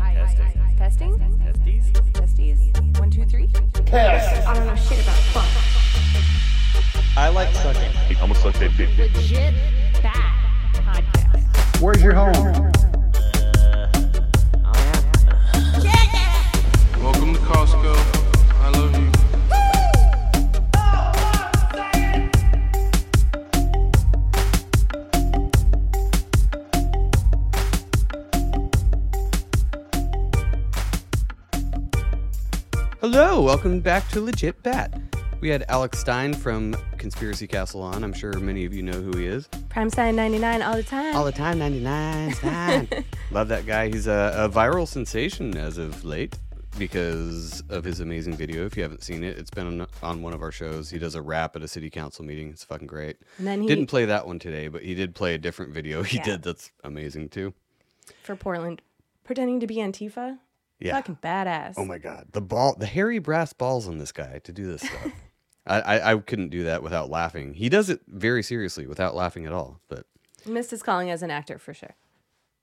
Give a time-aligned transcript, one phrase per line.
[0.00, 0.14] Hi.
[0.14, 1.18] Testing.
[1.18, 1.18] Testing?
[1.44, 1.92] Testes?
[2.14, 2.98] Testes?
[2.98, 3.48] One, two, three?
[3.92, 5.48] I don't know shit about fuck.
[7.16, 7.90] I like sucking.
[8.10, 8.88] I'm gonna suck that dick.
[8.96, 9.54] Legit
[10.02, 11.80] bad podcast.
[11.82, 12.32] Where's your home?
[14.64, 16.98] Oh yeah.
[16.98, 18.11] Welcome to Costco.
[33.02, 35.00] Hello, welcome back to Legit Bat.
[35.40, 38.04] We had Alex Stein from Conspiracy Castle on.
[38.04, 39.48] I'm sure many of you know who he is.
[39.68, 41.16] Prime Sign 99 all the time.
[41.16, 42.88] All the time, 99 Stein.
[43.32, 43.88] Love that guy.
[43.88, 46.38] He's a, a viral sensation as of late
[46.78, 48.64] because of his amazing video.
[48.66, 50.88] If you haven't seen it, it's been on, on one of our shows.
[50.90, 52.50] He does a rap at a city council meeting.
[52.50, 53.16] It's fucking great.
[53.38, 56.02] and then he, Didn't play that one today, but he did play a different video
[56.04, 56.24] he Yeah.
[56.24, 57.52] did that's amazing too.
[58.22, 58.80] for Portland,
[59.24, 60.38] pretending to be Antifa.
[60.82, 60.96] Yeah.
[60.96, 61.74] Fucking badass.
[61.76, 64.82] Oh my god, the ball, the hairy brass balls on this guy to do this
[64.82, 65.12] stuff.
[65.66, 67.54] I, I I couldn't do that without laughing.
[67.54, 69.80] He does it very seriously without laughing at all.
[69.88, 70.06] But
[70.44, 71.94] Missed his calling as an actor for sure.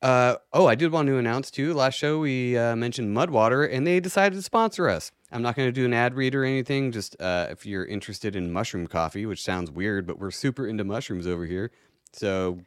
[0.02, 1.74] uh oh, I did want to announce too.
[1.74, 5.12] Last show we uh, mentioned Mudwater, and they decided to sponsor us.
[5.32, 6.92] I'm not going to do an ad read or anything.
[6.92, 10.84] Just uh, if you're interested in mushroom coffee, which sounds weird, but we're super into
[10.84, 11.72] mushrooms over here.
[12.12, 12.60] So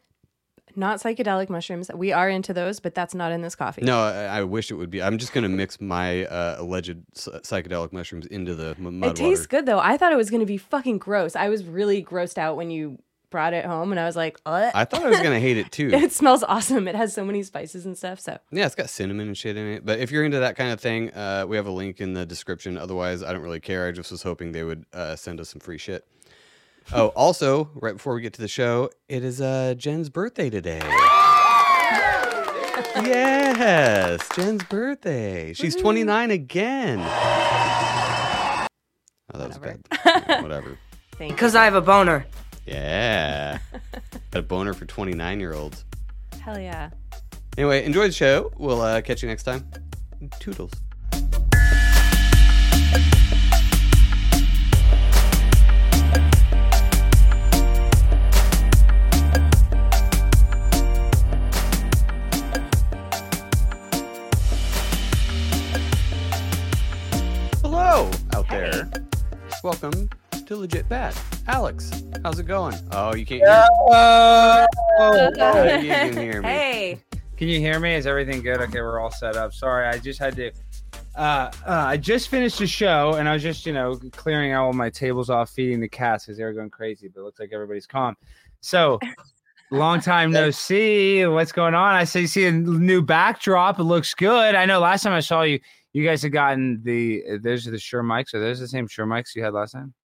[0.77, 1.91] Not psychedelic mushrooms.
[1.95, 3.83] We are into those, but that's not in this coffee.
[3.83, 5.03] no, I, I wish it would be.
[5.03, 9.11] I'm just going to mix my uh, alleged psychedelic mushrooms into the m- Mudwater.
[9.11, 9.79] It tastes good though.
[9.80, 11.36] I thought it was going to be fucking gross.
[11.36, 12.98] I was really grossed out when you
[13.30, 14.70] brought it home, and I was like, Ugh.
[14.74, 15.89] I thought I was going to hate it too.
[15.92, 16.86] it smells awesome.
[16.86, 18.20] It has so many spices and stuff.
[18.20, 19.86] So Yeah, it's got cinnamon and shit in it.
[19.86, 22.27] But if you're into that kind of thing, uh, we have a link in the
[22.27, 22.77] description.
[22.77, 23.86] Otherwise, I don't really care.
[23.89, 26.05] I just was hoping they would uh, send us some free shit.
[26.93, 30.81] Oh, also, right before we get to the show, it is uh, Jen's birthday today.
[33.05, 35.53] yes, Jen's birthday.
[35.55, 36.98] She's 29 again.
[37.01, 37.05] Oh,
[39.39, 39.79] that was Whatever.
[40.05, 40.25] bad.
[40.29, 40.79] Yeah, Whatever.
[41.17, 41.33] thank.
[41.33, 42.27] Because I have a boner.
[42.67, 43.59] Yeah.
[44.31, 45.85] Got a boner for 29 year olds.
[46.41, 46.91] Hell yeah.
[47.57, 48.51] Anyway, enjoy the show.
[48.57, 49.69] We'll uh, catch you next time.
[50.41, 50.73] Toodles.
[69.62, 70.11] Welcome
[70.46, 71.17] to Legit Bat.
[71.46, 72.74] Alex, how's it going?
[72.90, 74.67] Oh, you can't hear Oh,
[74.98, 76.48] Oh, you can hear me.
[76.48, 76.98] Hey.
[77.36, 77.95] Can you hear me?
[77.95, 78.61] Is everything good?
[78.61, 79.55] Okay, we're all set up.
[79.55, 80.50] Sorry, I just had to.
[81.14, 84.64] Uh, uh, I just finished the show and I was just, you know, clearing out
[84.64, 87.06] all my tables off, feeding the cats because they were going crazy.
[87.06, 88.17] But it looks like everybody's calm.
[88.62, 88.98] So,
[89.70, 91.24] long time no see.
[91.27, 91.94] What's going on?
[91.94, 93.79] I see, see a new backdrop.
[93.79, 94.56] It looks good.
[94.56, 95.61] I know last time I saw you,
[95.92, 97.23] you guys have gotten the.
[97.33, 98.35] uh, Those are the Shure mics.
[98.35, 99.95] Are those the same Shure mics you had last time?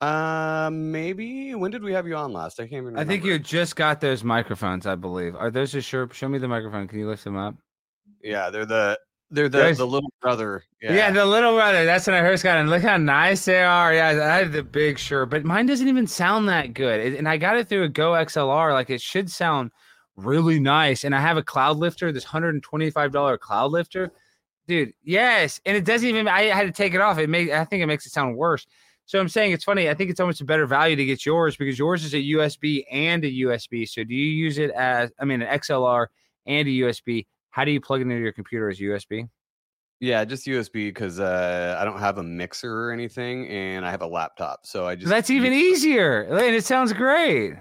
[0.00, 1.54] Uh, maybe.
[1.54, 2.60] When did we have you on last?
[2.60, 3.00] I can't even remember.
[3.00, 4.86] I think you just got those microphones.
[4.86, 5.34] I believe.
[5.36, 6.08] Are those the Shure?
[6.12, 6.86] Show me the microphone.
[6.88, 7.54] Can you lift them up?
[8.22, 8.98] Yeah, they're the
[9.30, 10.62] they're the, There's- the little brother.
[10.82, 10.92] Yeah.
[10.94, 11.10] Yeah.
[11.10, 11.84] the little brother.
[11.86, 13.94] That's when I first got and Look how nice they are.
[13.94, 17.00] Yeah, I have the big shirt, but mine doesn't even sound that good.
[17.00, 18.72] It- and I got it through a Go XLR.
[18.72, 19.70] Like it should sound
[20.16, 21.04] really nice.
[21.04, 24.12] And I have a cloud lifter, this hundred and twenty-five dollar cloud lifter,
[24.66, 24.92] dude.
[25.02, 26.28] Yes, and it doesn't even.
[26.28, 27.18] I had to take it off.
[27.18, 27.50] It make.
[27.50, 28.66] I think it makes it sound worse.
[29.06, 29.90] So I'm saying it's funny.
[29.90, 32.84] I think it's almost a better value to get yours because yours is a USB
[32.90, 33.86] and a USB.
[33.86, 35.10] So do you use it as?
[35.20, 36.06] I mean, an XLR
[36.46, 37.26] and a USB.
[37.50, 39.28] How do you plug it into your computer as USB?
[40.00, 44.02] yeah, just USB because uh, I don't have a mixer or anything, and I have
[44.02, 46.22] a laptop, so I just That's even easier.
[46.22, 47.54] And it sounds great.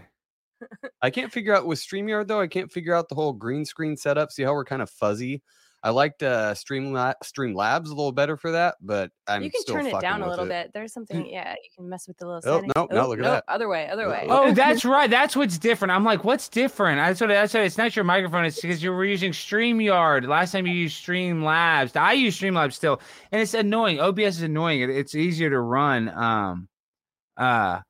[1.01, 2.39] I can't figure out with Streamyard though.
[2.39, 4.31] I can't figure out the whole green screen setup.
[4.31, 5.41] See how we're kind of fuzzy.
[5.85, 9.75] I liked uh, Stream Labs a little better for that, but I'm you can still
[9.75, 10.49] turn it down a little it.
[10.49, 10.71] bit.
[10.73, 12.71] There's something, yeah, you can mess with the little Oh, setting.
[12.73, 13.43] no, no, look at that.
[13.49, 14.25] Other way, other way.
[14.29, 15.09] Oh, that's right.
[15.09, 15.91] That's what's different.
[15.91, 16.99] I'm like, what's different?
[16.99, 18.45] That's what that's what it's not your microphone.
[18.45, 20.25] It's because you were using StreamYard.
[20.25, 21.97] Last time you used Streamlabs.
[21.97, 23.01] I use Streamlabs still.
[23.33, 23.99] And it's annoying.
[23.99, 24.81] OBS is annoying.
[24.81, 26.07] It, it's easier to run.
[26.09, 26.69] Um
[27.35, 27.81] uh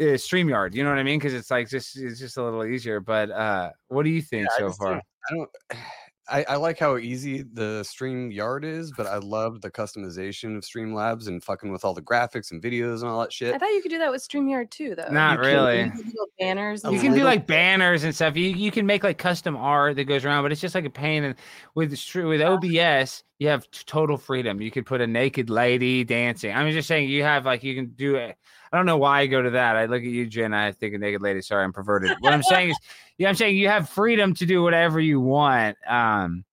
[0.00, 0.74] uh, Streamyard.
[0.74, 1.18] You know what I mean?
[1.18, 3.00] Because it's like just it's just a little easier.
[3.00, 4.92] But uh, what do you think I so far?
[4.94, 5.50] don't- I don't.
[6.32, 10.62] I, I like how easy the Stream Yard is, but I love the customization of
[10.62, 13.54] Streamlabs and fucking with all the graphics and videos and all that shit.
[13.54, 15.08] I thought you could do that with StreamYard too, though.
[15.10, 15.82] Not you can- really.
[15.82, 16.84] You could do banners.
[16.84, 18.34] You can do like banners and stuff.
[18.36, 20.90] You you can make like custom art that goes around, but it's just like a
[20.90, 21.22] pain.
[21.24, 21.34] And
[21.74, 24.62] with with OBS, you have total freedom.
[24.62, 26.54] You could put a naked lady dancing.
[26.54, 28.36] I'm just saying you have like you can do it.
[28.72, 29.76] I don't know why I go to that.
[29.76, 30.54] I look at you, Jen.
[30.54, 31.42] I think a naked lady.
[31.42, 32.16] Sorry, I'm perverted.
[32.20, 32.78] What I'm saying is,
[33.18, 35.76] yeah, I'm saying you have freedom to do whatever you want.
[35.86, 36.44] Um,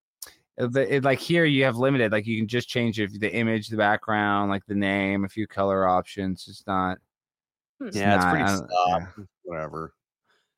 [0.58, 2.12] the, it, like here you have limited.
[2.12, 5.48] Like you can just change if the image, the background, like the name, a few
[5.48, 6.46] color options.
[6.50, 6.98] It's not.
[7.82, 7.90] Hmm.
[7.94, 9.94] yeah, it's pretty I don't- Whatever.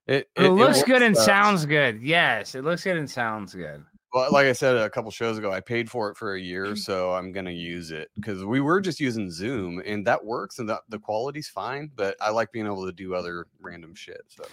[0.08, 2.02] It, It, looks works, good and sounds good.
[2.02, 3.86] Yes, it looks good and sounds good.
[4.14, 6.46] Well, like I said a couple shows ago, I paid for it for a Mm.
[6.46, 10.60] year, so I'm gonna use it because we were just using Zoom, and that works,
[10.60, 11.90] and the, the quality's fine.
[11.96, 14.22] But I like being able to do other random shit.
[14.28, 14.44] So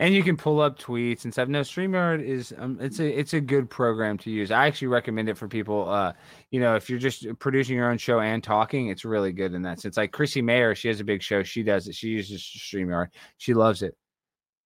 [0.00, 1.48] and you can pull up tweets and stuff.
[1.48, 4.52] No, Streamyard is um, it's a it's a good program to use.
[4.52, 5.88] I actually recommend it for people.
[5.88, 6.12] Uh,
[6.52, 9.62] you know, if you're just producing your own show and talking, it's really good in
[9.62, 9.96] that sense.
[9.96, 11.42] Like Chrissie Mayr, she has a big show.
[11.42, 11.96] She does it.
[11.96, 13.08] She uses Streamyard.
[13.38, 13.96] She loves it.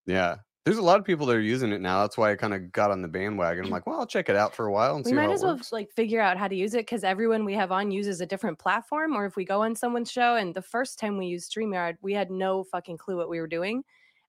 [0.04, 2.02] yeah, there's a lot of people that are using it now.
[2.02, 3.64] That's why I kind of got on the bandwagon.
[3.64, 3.72] I'm mm.
[3.72, 5.42] like, well, I'll check it out for a while and we see might how as
[5.42, 5.72] well works.
[5.72, 8.58] like figure out how to use it because everyone we have on uses a different
[8.58, 9.16] platform.
[9.16, 12.12] Or if we go on someone's show and the first time we used StreamYard, we
[12.12, 13.82] had no fucking clue what we were doing.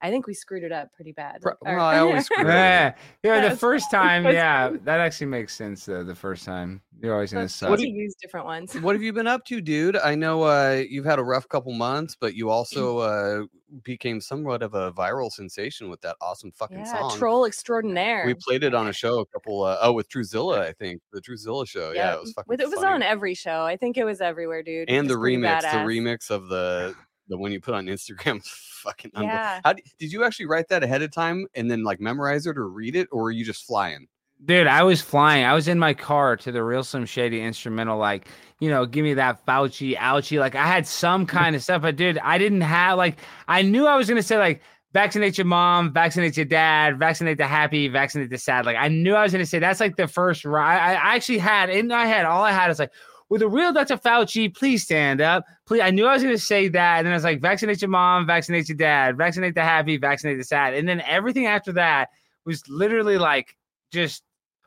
[0.04, 1.42] I think we screwed it up pretty bad.
[1.42, 2.48] Pro- like, our- well, I always screw it.
[2.48, 3.48] Yeah, yeah.
[3.50, 5.86] The first time, yeah, that actually makes sense.
[5.86, 7.72] Though the first time, you're always gonna Let's suck.
[7.80, 8.76] need to use different ones.
[8.82, 9.96] what have you been up to, dude?
[9.96, 13.44] I know uh, you've had a rough couple months, but you also uh,
[13.84, 17.18] became somewhat of a viral sensation with that awesome fucking Yeah, song.
[17.18, 18.24] troll extraordinaire.
[18.26, 19.64] We played it on a show a couple.
[19.64, 21.94] Uh, oh, with Truzilla, I think the Truzilla show.
[21.94, 22.50] Yeah, it was fucking.
[22.50, 22.88] With- it was funny.
[22.96, 23.64] on every show.
[23.64, 24.90] I think it was everywhere, dude.
[24.90, 26.94] And the was pretty remix, the remix of the
[27.34, 28.48] the one you put on Instagram, was
[28.84, 29.12] fucking.
[29.12, 29.60] unbe- Yeah.
[29.66, 32.70] How did you actually write that ahead of time and then like memorize it or
[32.70, 34.08] read it, or were you just flying?
[34.46, 35.46] Dude, I was flying.
[35.46, 38.28] I was in my car to the real Slim Shady instrumental, like,
[38.60, 40.38] you know, give me that Fauci, ouchie.
[40.40, 43.88] Like, I had some kind of stuff, but dude, I didn't have, like, I knew
[43.88, 47.88] I was going to say, like, vaccinate your mom, vaccinate your dad, vaccinate the happy,
[47.88, 48.66] vaccinate the sad.
[48.66, 51.16] Like, I knew I was going to say that's like the first, ri- I, I
[51.16, 52.92] actually had in my head, all I had is like,
[53.34, 53.98] with a real Dr.
[53.98, 55.44] Fauci, please stand up.
[55.66, 56.98] Please, I knew I was going to say that.
[57.00, 60.38] And then I was like, vaccinate your mom, vaccinate your dad, vaccinate the happy, vaccinate
[60.38, 60.76] the sad.
[60.76, 62.10] And then everything after that
[62.46, 63.58] was literally like,
[63.92, 64.22] just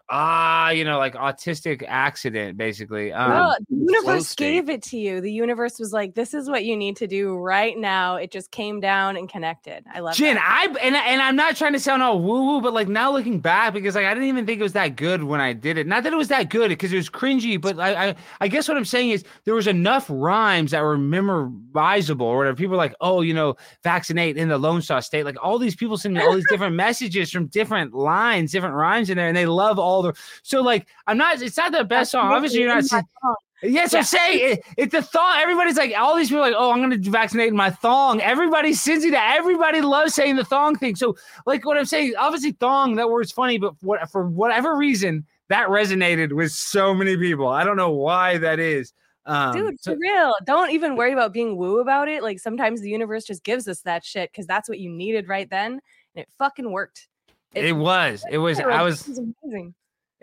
[0.08, 3.12] ah, you know, like autistic accident, basically.
[3.12, 5.20] Um, No, the universe gave it to you.
[5.20, 8.50] The universe was like, "This is what you need to do right now." It just
[8.50, 9.84] came down and connected.
[9.92, 10.68] I love Jen, that.
[10.68, 13.40] I and and I'm not trying to sound all woo woo, but like now looking
[13.40, 15.86] back, because like I didn't even think it was that good when I did it.
[15.86, 18.68] Not that it was that good, because it was cringy, but I, I I guess
[18.68, 22.56] what I'm saying is there was enough rhymes that were memorizable, or whatever.
[22.56, 25.24] People were like, oh, you know, vaccinate in the Lone Star State.
[25.24, 29.10] Like all these people send me all these different messages from different lines, different rhymes
[29.10, 30.14] in there, and they love all the.
[30.42, 31.42] So like, I'm not.
[31.42, 32.32] It's not the best song.
[32.32, 32.78] Obviously, you're not.
[32.78, 33.36] Absolutely, in my song.
[33.62, 35.38] Yes, I'm saying it, it's the thong.
[35.38, 38.20] Everybody's like, all these people are like, oh, I'm gonna vaccinate my thong.
[38.20, 39.34] Everybody sends you that.
[39.38, 40.94] Everybody loves saying the thong thing.
[40.94, 41.16] So,
[41.46, 42.96] like, what I'm saying, obviously, thong.
[42.96, 47.48] That word's funny, but what for whatever reason that resonated with so many people.
[47.48, 48.92] I don't know why that is.
[49.24, 50.34] Um, Dude, so- for real.
[50.44, 52.22] Don't even worry about being woo about it.
[52.22, 55.48] Like sometimes the universe just gives us that shit because that's what you needed right
[55.48, 55.80] then, and
[56.14, 57.08] it fucking worked.
[57.54, 58.24] it was.
[58.30, 58.60] It was.
[58.60, 59.00] I was.
[59.00, 59.74] this is amazing.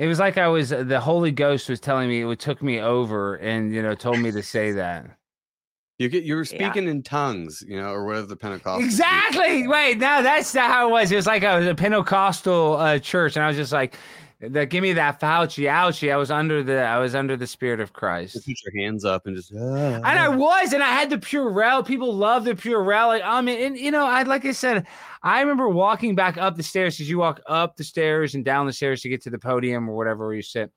[0.04, 0.70] It was like I was.
[0.70, 2.30] The Holy Ghost was telling me.
[2.30, 5.06] It took me over, and you know, told me to say that.
[5.98, 6.72] You get you were Yeah.
[6.72, 8.84] speaking in tongues, you know, or whatever the Pentecostal.
[8.84, 9.66] Exactly.
[9.66, 11.10] Wait, no, that's not how it was.
[11.10, 13.96] It was like I was a Pentecostal uh, church, and I was just like,
[14.50, 17.80] "The give me that Fauci, ouchie." I was under the, I was under the Spirit
[17.80, 19.54] of Christ, Just put your hands up and just.
[19.56, 21.86] Ah, and I was, and I had the Purell.
[21.86, 23.08] People love the Purell.
[23.08, 24.86] Like, I mean, and you know, I like I said,
[25.22, 28.66] I remember walking back up the stairs as you walk up the stairs and down
[28.66, 30.72] the stairs to get to the podium or whatever where you sit.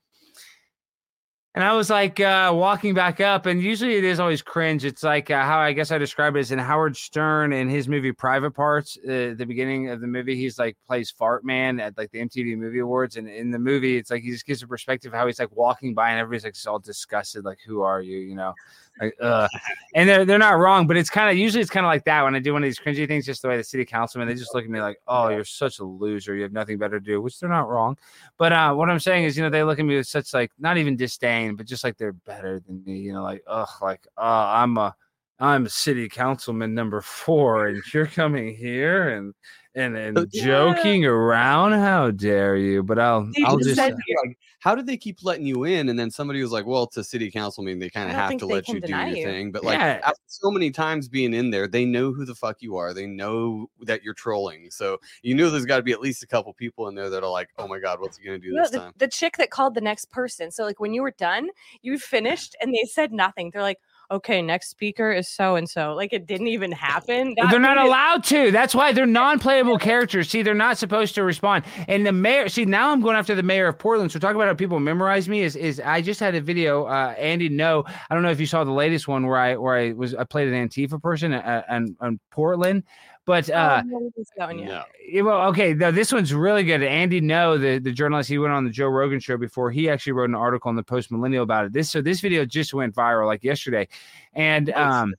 [1.57, 4.85] And I was like uh, walking back up, and usually it is always cringe.
[4.85, 7.89] It's like uh, how I guess I describe it as in Howard Stern in his
[7.89, 8.99] movie Private Parts.
[9.03, 12.59] Uh, the beginning of the movie, he's like plays Fart Man at like the MTV
[12.59, 15.39] Movie Awards, and in the movie, it's like he just gives a perspective how he's
[15.39, 18.53] like walking by, and everybody's like all disgusted, like "Who are you?" You know,
[19.01, 19.49] like uh.
[19.95, 22.23] And they're they're not wrong, but it's kind of usually it's kind of like that
[22.23, 23.27] when I do one of these cringy things.
[23.27, 25.79] Just the way the city councilman, they just look at me like, "Oh, you're such
[25.79, 26.35] a loser.
[26.35, 27.97] You have nothing better to do," which they're not wrong.
[28.39, 30.53] But uh, what I'm saying is, you know, they look at me with such like
[30.59, 32.99] not even disdain, but just like they're better than me.
[32.99, 34.95] You know, like ugh, like uh, I'm a
[35.39, 39.35] I'm a city councilman number four, and you're coming here, and
[39.77, 41.73] and oh, and joking around.
[41.73, 42.83] How dare you?
[42.83, 45.91] But I'll They I'll just just Like, how did they keep letting you in?
[45.91, 48.37] And then somebody was like, "Well, it's a city council meeting; they kind of have
[48.39, 49.25] to let you do deny your you.
[49.25, 50.01] thing." But like Yeah.
[50.03, 52.95] after so many times being in there, they know who the fuck you are.
[52.95, 54.71] They know that you're trolling.
[54.71, 57.23] So you know there's got to be at least a couple people in there that
[57.23, 59.37] are like, "Oh my god, what's he gonna do No, this the, time?" the chick
[59.37, 60.51] that called the next person.
[60.51, 61.51] So like when you were done,
[61.83, 63.51] you finished and they said nothing.
[63.51, 63.79] They're like,
[64.11, 65.95] okay, next speaker is so and so.
[65.95, 67.35] Like it didn't even happen.
[67.37, 68.51] That they're not allowed to.
[68.51, 70.29] That's why they're non-playable characters.
[70.29, 71.65] See, they're not supposed to respond.
[71.89, 72.49] And the mayor.
[72.49, 74.13] See, now I'm going after the mayor of Portland.
[74.13, 75.43] So talk about how people memorize me.
[75.43, 76.85] Is is I just had a video.
[76.85, 79.77] Uh, Andy, no, I don't know if you saw the latest one where I where
[79.77, 82.85] I was I played an Antifa person uh, and on Portland,
[83.27, 84.85] but uh, Oh, no, going, yeah.
[85.13, 85.25] No.
[85.25, 85.75] Well, okay.
[85.75, 86.83] No, this one's really good.
[86.83, 89.71] Andy Ngo, the, the journalist, he went on the Joe Rogan show before.
[89.71, 91.73] He actually wrote an article in the Post Millennial about it.
[91.73, 93.89] This so this video just went viral like yesterday,
[94.33, 95.15] and um,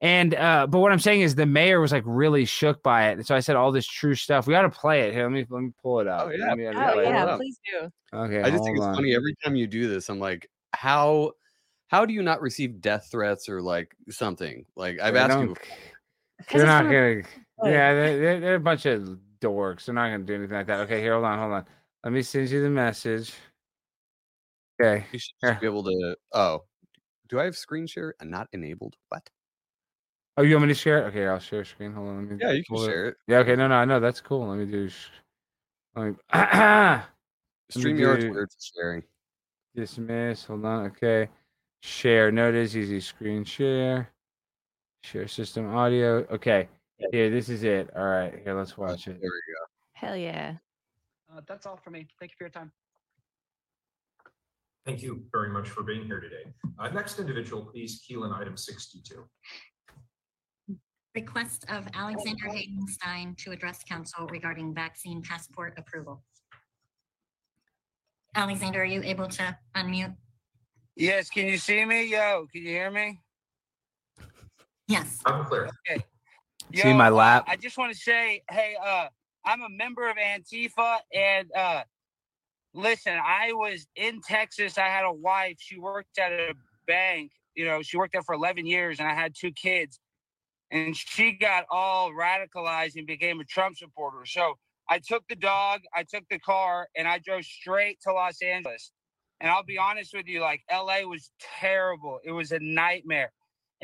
[0.00, 3.26] and uh, but what I'm saying is the mayor was like really shook by it.
[3.26, 4.46] So I said all this true stuff.
[4.46, 5.14] We got to play it.
[5.14, 6.26] Here, let me let me pull it up.
[6.26, 6.54] Oh, yeah.
[6.54, 7.88] Me- Oh yeah, please do.
[8.16, 8.40] Okay.
[8.42, 8.94] I just think hold it's on.
[8.96, 10.08] funny every time you do this.
[10.08, 11.32] I'm like, how
[11.88, 14.64] how do you not receive death threats or like something?
[14.76, 15.46] Like I've They asked you.
[15.46, 15.76] don't- before.
[16.38, 17.43] Because They're it's not from a- gonna.
[17.58, 19.84] Like- Yeah, they're, they're, they're a bunch of dorks.
[19.86, 20.80] They're not gonna do anything like that.
[20.80, 21.64] Okay, here, hold on, hold on.
[22.02, 23.32] Let me send you the message.
[24.80, 25.06] Okay.
[25.12, 25.50] You should Yeah.
[25.50, 26.16] just be able to.
[26.32, 26.64] Oh,
[27.28, 28.96] do I have screen share and not enabled?
[29.08, 29.28] What?
[30.36, 31.08] Oh, you want me to share it?
[31.08, 31.92] Okay, I'll share screen.
[31.92, 32.16] Hold on.
[32.28, 32.88] Let me Yeah, you can pull it.
[32.88, 33.16] share it.
[33.28, 33.38] Yeah.
[33.38, 33.54] Okay.
[33.56, 33.68] No.
[33.68, 33.76] No.
[33.76, 34.48] I know that's cool.
[34.48, 34.88] Let me do.
[34.88, 35.08] sh-
[35.94, 37.06] Let me Let
[37.76, 39.02] me StreamYard's do- weird sharing.
[39.76, 40.44] dismiss.
[40.44, 40.86] Hold on.
[40.86, 41.28] Okay.
[41.82, 42.32] Share.
[42.32, 42.98] No, it is easy.
[43.00, 44.10] Screen share.
[45.04, 46.26] Share system audio.
[46.32, 46.68] Okay.
[47.12, 47.30] Here.
[47.30, 47.90] This is it.
[47.96, 48.34] All right.
[48.44, 48.54] Here.
[48.54, 49.20] Let's watch it.
[49.20, 49.64] There we go.
[49.92, 50.54] Hell yeah.
[51.34, 52.06] Uh, that's all for me.
[52.20, 52.72] Thank you for your time.
[54.84, 56.44] Thank you very much for being here today.
[56.78, 59.24] Uh, Next individual, please, key in item 62.
[61.14, 66.22] Request of Alexander Haydenstein to address council regarding vaccine passport approval.
[68.34, 70.14] Alexander, are you able to unmute?
[70.96, 72.10] Yes, can you see me?
[72.10, 73.20] Yo, can you hear me?
[74.88, 75.20] Yes.
[75.24, 75.70] I'm clear.
[76.74, 77.44] See my uh, lap?
[77.46, 79.08] I just want to say, hey, uh,
[79.44, 81.82] I'm a member of Antifa, and uh,
[82.72, 84.78] listen, I was in Texas.
[84.78, 85.56] I had a wife.
[85.58, 86.54] She worked at a
[86.86, 87.32] bank.
[87.54, 90.00] You know, she worked there for 11 years, and I had two kids.
[90.70, 94.26] And she got all radicalized and became a Trump supporter.
[94.26, 94.54] So
[94.88, 98.90] I took the dog, I took the car, and I drove straight to Los Angeles.
[99.40, 101.30] And I'll be honest with you, like LA was
[101.60, 102.18] terrible.
[102.24, 103.32] It was a nightmare.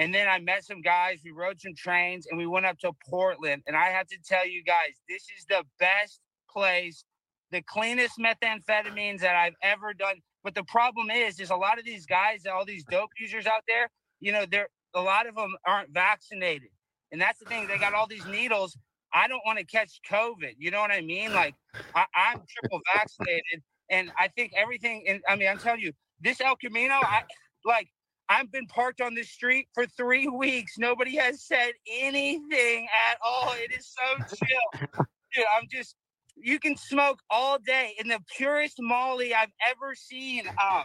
[0.01, 2.91] And then I met some guys, we rode some trains, and we went up to
[3.07, 3.63] Portland.
[3.67, 7.05] And I have to tell you guys, this is the best place,
[7.51, 10.15] the cleanest methamphetamines that I've ever done.
[10.43, 13.61] But the problem is, is a lot of these guys, all these dope users out
[13.69, 13.91] there,
[14.21, 16.71] you know, they're a lot of them aren't vaccinated.
[17.13, 18.75] And that's the thing, they got all these needles.
[19.13, 20.55] I don't want to catch COVID.
[20.57, 21.35] You know what I mean?
[21.35, 21.55] Like
[21.95, 25.05] I, I'm triple vaccinated, and I think everything.
[25.07, 25.93] And I mean, I'm telling you,
[26.23, 27.25] this El Camino, I
[27.67, 27.89] like.
[28.31, 30.79] I've been parked on the street for three weeks.
[30.79, 33.53] Nobody has said anything at all.
[33.55, 34.97] It is so chill,
[35.35, 35.45] dude.
[35.57, 35.97] I'm just.
[36.37, 40.47] You can smoke all day in the purest Molly I've ever seen.
[40.49, 40.85] Um,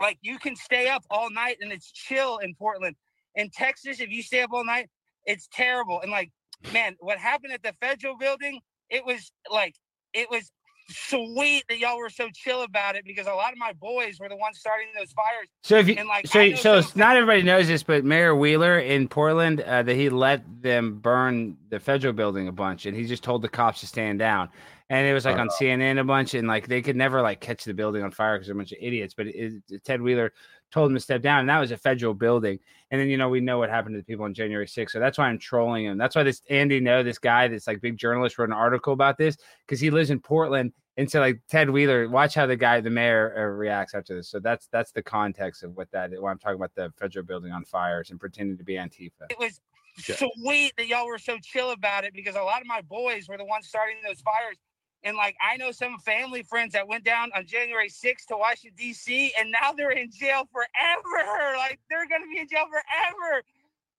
[0.00, 2.96] like you can stay up all night and it's chill in Portland.
[3.36, 4.88] In Texas, if you stay up all night,
[5.24, 6.00] it's terrible.
[6.02, 6.30] And like,
[6.74, 8.60] man, what happened at the federal building,
[8.90, 9.76] it was like,
[10.12, 10.50] it was
[10.88, 14.28] sweet that y'all were so chill about it because a lot of my boys were
[14.28, 15.48] the ones starting those fires.
[15.62, 18.34] So if you, And, like, so I so some- not everybody knows this, but Mayor
[18.34, 22.96] Wheeler in Portland, uh, that he let them burn the federal building a bunch, and
[22.96, 24.48] he just told the cops to stand down.
[24.90, 27.64] And it was like on CNN a bunch, and like they could never like catch
[27.64, 29.14] the building on fire because they're a bunch of idiots.
[29.14, 30.32] But it, Ted Wheeler
[30.72, 32.58] told him to step down, and that was a federal building.
[32.90, 35.00] And then you know we know what happened to the people on January 6th, so
[35.00, 35.98] that's why I'm trolling him.
[35.98, 39.18] That's why this Andy Ngo, this guy, this like big journalist, wrote an article about
[39.18, 39.36] this
[39.66, 40.72] because he lives in Portland.
[40.98, 44.28] And so, like Ted Wheeler, watch how the guy, the mayor, uh, reacts after this.
[44.28, 46.10] So that's that's the context of what that.
[46.10, 49.30] When I'm talking about the federal building on fires and pretending to be Antifa.
[49.30, 49.60] It was
[49.98, 53.38] sweet that y'all were so chill about it because a lot of my boys were
[53.38, 54.56] the ones starting those fires.
[55.04, 58.76] And like I know some family friends that went down on January 6th to Washington
[58.76, 59.32] D.C.
[59.38, 61.56] and now they're in jail forever.
[61.56, 63.42] Like they're gonna be in jail forever.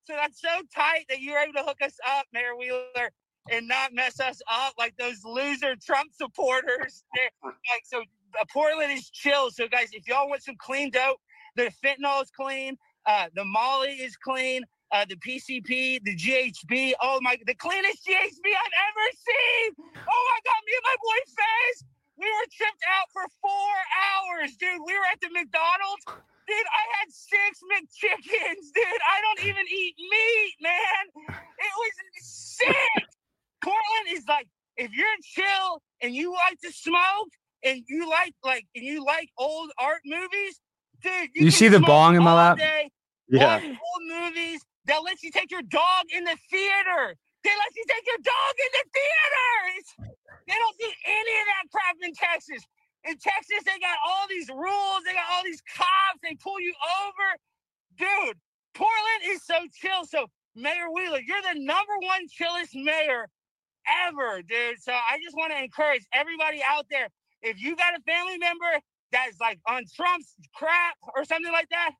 [0.05, 3.11] So that's so tight that you were able to hook us up, Mayor Wheeler,
[3.49, 7.03] and not mess us up like those loser Trump supporters.
[7.43, 9.49] Like so, uh, Portland is chill.
[9.49, 11.19] So guys, if y'all want some clean dope,
[11.55, 12.77] the fentanyl is clean.
[13.05, 14.63] Uh, the Molly is clean.
[14.93, 16.93] Uh, the PCP, the GHB.
[17.01, 19.73] Oh my, the cleanest GHB I've ever seen.
[19.89, 21.83] Oh my God, me and my boy Fez,
[22.21, 24.77] we were tripped out for four hours, dude.
[24.85, 26.05] We were at the McDonald's.
[26.45, 29.01] Dude, I had six McChickens, dude.
[29.09, 31.03] I don't even eat meat, man.
[31.57, 33.03] It was sick.
[33.63, 34.47] Portland is like
[34.77, 37.29] if you're chill and you like to smoke
[37.63, 40.59] and you like like and you like old art movies,
[41.01, 41.29] dude.
[41.33, 42.57] You can see the bong in my lap?
[42.59, 42.91] day,
[43.27, 43.59] Yeah.
[43.63, 47.15] old movies that lets you take your dog in the theater.
[47.43, 49.85] They let you take your dog in the theaters.
[50.47, 52.63] They don't do any of that crap in Texas.
[53.05, 54.99] In Texas, they got all these rules.
[55.05, 56.19] They got all these cops.
[56.23, 56.73] They pull you
[57.03, 57.27] over.
[57.97, 58.37] Dude,
[58.75, 60.05] Portland is so chill.
[60.05, 63.27] So, Mayor Wheeler, you're the number one chillest mayor
[64.07, 64.81] ever, dude.
[64.81, 67.09] So, I just want to encourage everybody out there
[67.43, 68.79] if you got a family member
[69.11, 71.91] that's like on Trump's crap or something like that,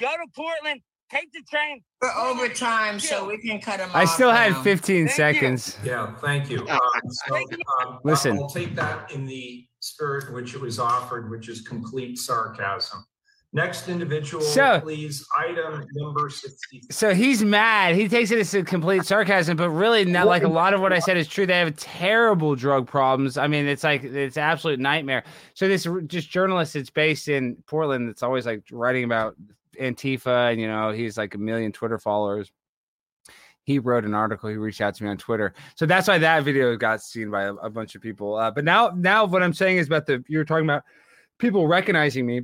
[0.00, 1.82] go to Portland, take the train.
[2.00, 3.96] For overtime, so we can cut them off.
[3.96, 4.62] I still had now.
[4.62, 5.76] 15 seconds.
[5.84, 6.66] Yeah, thank you.
[6.68, 6.80] Um,
[7.26, 8.36] so, um, Listen.
[8.38, 13.04] I'll take that in the spirit in which it was offered, which is complete sarcasm.
[13.54, 16.82] Next individual, So- please, item number sixty.
[16.90, 17.94] So he's mad.
[17.94, 20.92] He takes it as a complete sarcasm, but really not like a lot of what
[20.92, 21.46] I said is true.
[21.46, 23.38] They have terrible drug problems.
[23.38, 25.24] I mean, it's like it's absolute nightmare.
[25.54, 29.34] So this just journalist that's based in Portland that's always like writing about
[29.80, 32.50] Antifa and you know, he's like a million Twitter followers.
[33.64, 34.48] He wrote an article.
[34.48, 37.44] He reached out to me on Twitter, so that's why that video got seen by
[37.44, 38.36] a, a bunch of people.
[38.36, 40.84] Uh, but now, now what I'm saying is about the you were talking about
[41.38, 42.42] people recognizing me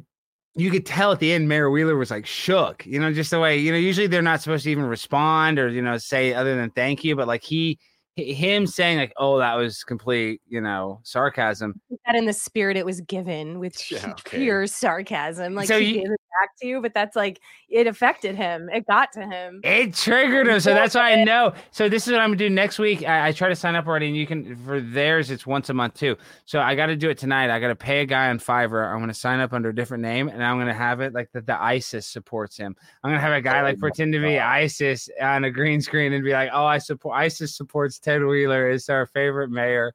[0.56, 3.40] you could tell at the end Mayor Wheeler was like shook, you know, just the
[3.40, 6.56] way, you know, usually they're not supposed to even respond or, you know, say other
[6.56, 7.78] than thank you, but like he,
[8.16, 11.80] him saying like, oh, that was complete, you know, sarcasm.
[12.06, 14.38] that in the spirit it was given with Yeah, okay.
[14.38, 15.54] pure sarcasm.
[15.54, 18.68] Like So he you- gave it back to you, but that's like it affected him.
[18.72, 19.60] It got to him.
[19.64, 20.60] It triggered him.
[20.60, 21.54] So that's why I know.
[21.72, 23.02] So this is what I'm gonna do next week.
[23.04, 25.30] I, I try to sign up already, and you can for theirs.
[25.32, 26.16] It's once a month too.
[26.44, 27.50] So I got to do it tonight.
[27.50, 28.92] I got to pay a guy on Fiverr.
[28.92, 31.46] I'm gonna sign up under a different name, and I'm gonna have it like that.
[31.46, 32.76] The ISIS supports him.
[33.02, 36.12] I'm gonna have a guy like oh, pretend to be ISIS on a green screen
[36.12, 38.68] and be like, "Oh, I support ISIS supports Ted Wheeler.
[38.68, 39.92] is our favorite mayor."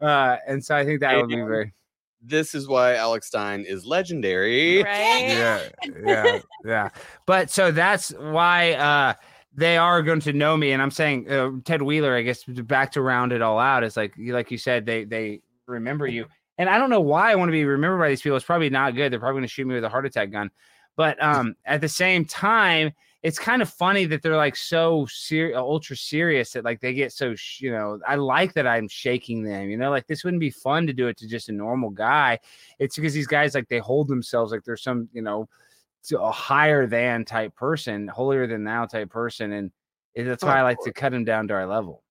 [0.00, 1.72] Uh, and so I think that would be very.
[2.22, 4.82] This is why Alex Stein is legendary.
[4.82, 5.28] Right?
[5.28, 5.60] yeah,
[6.04, 6.88] yeah, yeah.
[7.26, 9.14] But so that's why uh
[9.54, 12.14] they are going to know me, and I'm saying uh, Ted Wheeler.
[12.14, 15.04] I guess back to round it all out is like you- like you said they
[15.04, 16.26] they remember you,
[16.58, 18.36] and I don't know why I want to be remembered by these people.
[18.36, 19.12] It's probably not good.
[19.12, 20.50] They're probably going to shoot me with a heart attack gun,
[20.96, 22.92] but um at the same time.
[23.22, 27.12] It's kind of funny that they're like so ser- ultra serious that like they get
[27.12, 30.40] so sh- you know I like that I'm shaking them you know like this wouldn't
[30.40, 32.38] be fun to do it to just a normal guy
[32.78, 35.48] it's because these guys like they hold themselves like they're some you know
[36.18, 39.70] a higher than type person, holier than thou type person, and
[40.16, 42.02] that's oh, why I like to cut them down to our level.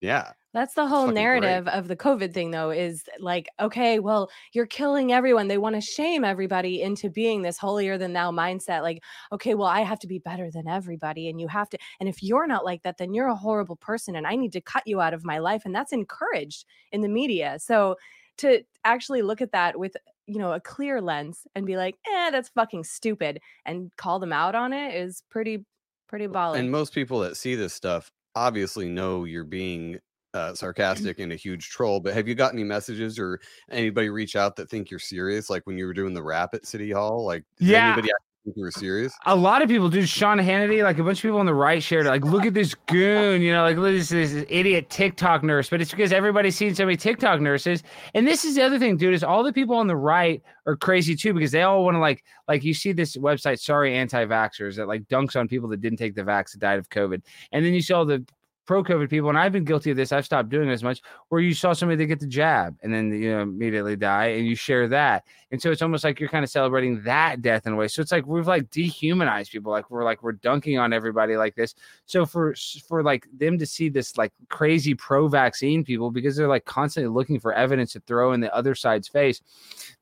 [0.00, 0.32] Yeah.
[0.52, 1.22] That's the whole fucking great.
[1.22, 5.46] narrative of the COVID thing, though, is like, okay, well, you're killing everyone.
[5.46, 8.82] They want to shame everybody into being this holier than thou mindset.
[8.82, 11.28] Like, okay, well, I have to be better than everybody.
[11.28, 14.16] And you have to, and if you're not like that, then you're a horrible person
[14.16, 15.62] and I need to cut you out of my life.
[15.64, 17.58] And that's encouraged in the media.
[17.60, 17.94] So
[18.38, 22.30] to actually look at that with, you know, a clear lens and be like, eh,
[22.30, 25.64] that's fucking stupid and call them out on it is pretty,
[26.08, 26.58] pretty baller.
[26.58, 30.00] And most people that see this stuff obviously know you're being
[30.34, 32.00] uh, sarcastic and a huge troll.
[32.00, 33.40] But have you got any messages or
[33.70, 35.50] anybody reach out that think you're serious?
[35.50, 37.24] Like when you were doing the rap at City Hall?
[37.24, 37.92] Like, Yeah.
[37.92, 38.12] anybody
[38.44, 39.12] think you were serious?
[39.26, 40.06] A lot of people do.
[40.06, 42.08] Sean Hannity, like a bunch of people on the right shared it.
[42.08, 45.68] Like, look at this goon, you know, like look at this, this idiot TikTok nurse.
[45.68, 47.82] But it's because everybody's seen so many TikTok nurses.
[48.14, 50.76] And this is the other thing, dude, is all the people on the right are
[50.76, 54.76] crazy too because they all want to like, like you see this website, sorry, anti-vaxxers
[54.76, 57.22] that like dunks on people that didn't take the vax that died of COVID.
[57.52, 58.24] And then you see all the
[58.70, 60.12] pro-COVID people, and I've been guilty of this.
[60.12, 61.02] I've stopped doing it as much.
[61.28, 64.46] Where you saw somebody that get the jab and then you know immediately die, and
[64.46, 67.72] you share that, and so it's almost like you're kind of celebrating that death in
[67.72, 67.88] a way.
[67.88, 71.56] So it's like we've like dehumanized people, like we're like we're dunking on everybody like
[71.56, 71.74] this.
[72.06, 72.54] So for
[72.86, 77.40] for like them to see this like crazy pro-vaccine people because they're like constantly looking
[77.40, 79.42] for evidence to throw in the other side's face,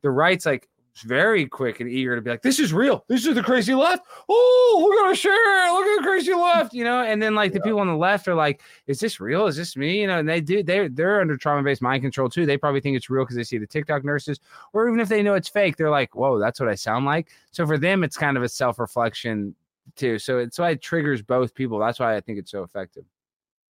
[0.03, 0.69] the right's like
[1.03, 3.05] very quick and eager to be like, this is real.
[3.09, 4.05] This is the crazy left.
[4.29, 5.73] Oh, we're gonna share.
[5.73, 7.03] Look at the crazy left, you know.
[7.03, 9.47] And then like the people on the left are like, is this real?
[9.47, 10.01] Is this me?
[10.01, 10.63] You know, and they do.
[10.63, 12.47] They're they're under trauma based mind control too.
[12.47, 14.41] They probably think it's real because they see the TikTok nurses,
[14.73, 17.29] or even if they know it's fake, they're like, whoa, that's what I sound like.
[17.51, 19.55] So for them, it's kind of a self reflection
[19.97, 20.19] too.
[20.19, 21.79] So it's why it triggers both people.
[21.79, 23.05] That's why I think it's so effective.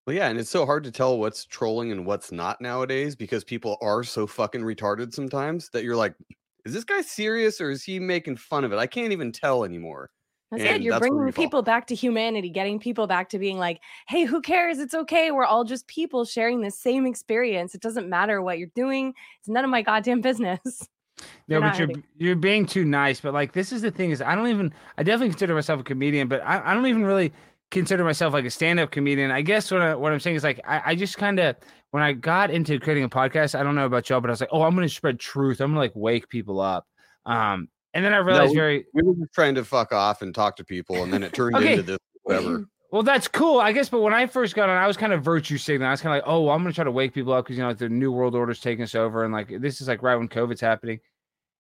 [0.09, 3.45] Well, yeah, and it's so hard to tell what's trolling and what's not nowadays because
[3.45, 6.14] people are so fucking retarded sometimes that you're like,
[6.64, 8.77] is this guy serious or is he making fun of it?
[8.79, 10.11] I can't even tell anymore.
[10.51, 10.83] That's And it.
[10.83, 14.40] You're that's bringing people back to humanity, getting people back to being like, hey, who
[14.40, 14.79] cares?
[14.79, 15.31] It's okay.
[15.31, 17.75] We're all just people sharing the same experience.
[17.75, 19.14] It doesn't matter what you're doing.
[19.40, 20.88] It's none of my goddamn business.
[21.49, 22.05] No, You're but you're hurting.
[22.16, 23.21] you're being too nice.
[23.21, 25.85] But like this is the thing is I don't even I definitely consider myself a
[25.85, 27.33] comedian, but I, I don't even really
[27.71, 29.31] consider myself like a stand-up comedian.
[29.31, 31.57] I guess what I, what I'm saying is like I, I just kind of
[31.90, 34.40] when I got into creating a podcast, I don't know about y'all, but I was
[34.40, 35.61] like, oh, I'm going to spread truth.
[35.61, 36.87] I'm going to like wake people up.
[37.24, 40.22] Um, and then I No, realized we, very we were just trying to fuck off
[40.22, 41.72] and talk to people, and then it turned Okay.
[41.72, 42.66] into this whatever.
[42.90, 43.90] Well, that's cool, I guess.
[43.90, 45.88] But when I first got on, I was kind of virtue signaling.
[45.88, 47.44] I was kind of like, "Oh, well, I'm going to try to wake people up
[47.44, 49.88] because you know like, the new world order's taking us over, and like this is
[49.88, 50.98] like right when COVID's happening."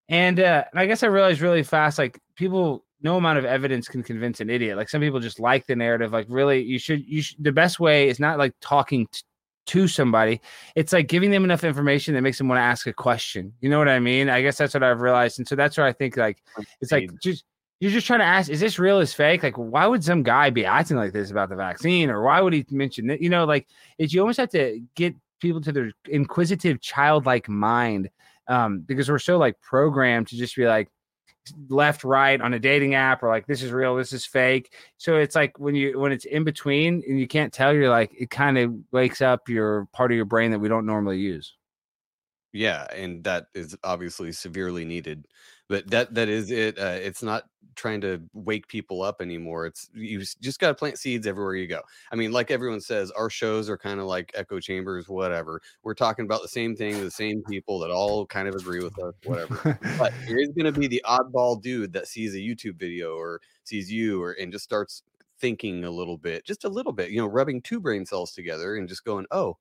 [0.08, 3.88] And uh, and I guess I realized really fast, like people, no amount of evidence
[3.88, 4.78] can convince an idiot.
[4.78, 6.12] Like some people just like the narrative.
[6.12, 7.44] Like really, you should, you should.
[7.44, 9.20] The best way is not like talking t-
[9.68, 10.40] to somebody.
[10.74, 13.52] It's like giving them enough information that makes them want to ask a question.
[13.60, 14.28] You know what I mean?
[14.28, 16.42] I guess that's what I've realized, and so that's where I think like
[16.80, 17.44] it's like just
[17.80, 18.98] you're just trying to ask, is this real?
[18.98, 19.42] Is fake?
[19.42, 22.52] Like, why would some guy be acting like this about the vaccine, or why would
[22.52, 23.22] he mention that?
[23.22, 28.10] You know, like, it's you almost have to get people to their inquisitive, childlike mind,
[28.48, 30.88] um, because we're so like programmed to just be like
[31.68, 34.72] left, right on a dating app, or like this is real, this is fake.
[34.96, 38.12] So it's like when you when it's in between and you can't tell, you're like
[38.18, 41.54] it kind of wakes up your part of your brain that we don't normally use.
[42.52, 45.26] Yeah, and that is obviously severely needed.
[45.68, 46.78] But that that is it.
[46.78, 47.44] Uh, it's not
[47.78, 49.64] trying to wake people up anymore.
[49.66, 51.80] It's you just got to plant seeds everywhere you go.
[52.10, 55.08] I mean, like everyone says, our shows are kind of like echo chambers.
[55.08, 55.60] Whatever.
[55.82, 58.98] We're talking about the same thing, the same people that all kind of agree with
[58.98, 59.14] us.
[59.24, 59.78] Whatever.
[59.98, 63.40] but there is going to be the oddball dude that sees a YouTube video or
[63.64, 65.02] sees you or and just starts
[65.40, 67.10] thinking a little bit, just a little bit.
[67.10, 69.56] You know, rubbing two brain cells together and just going, oh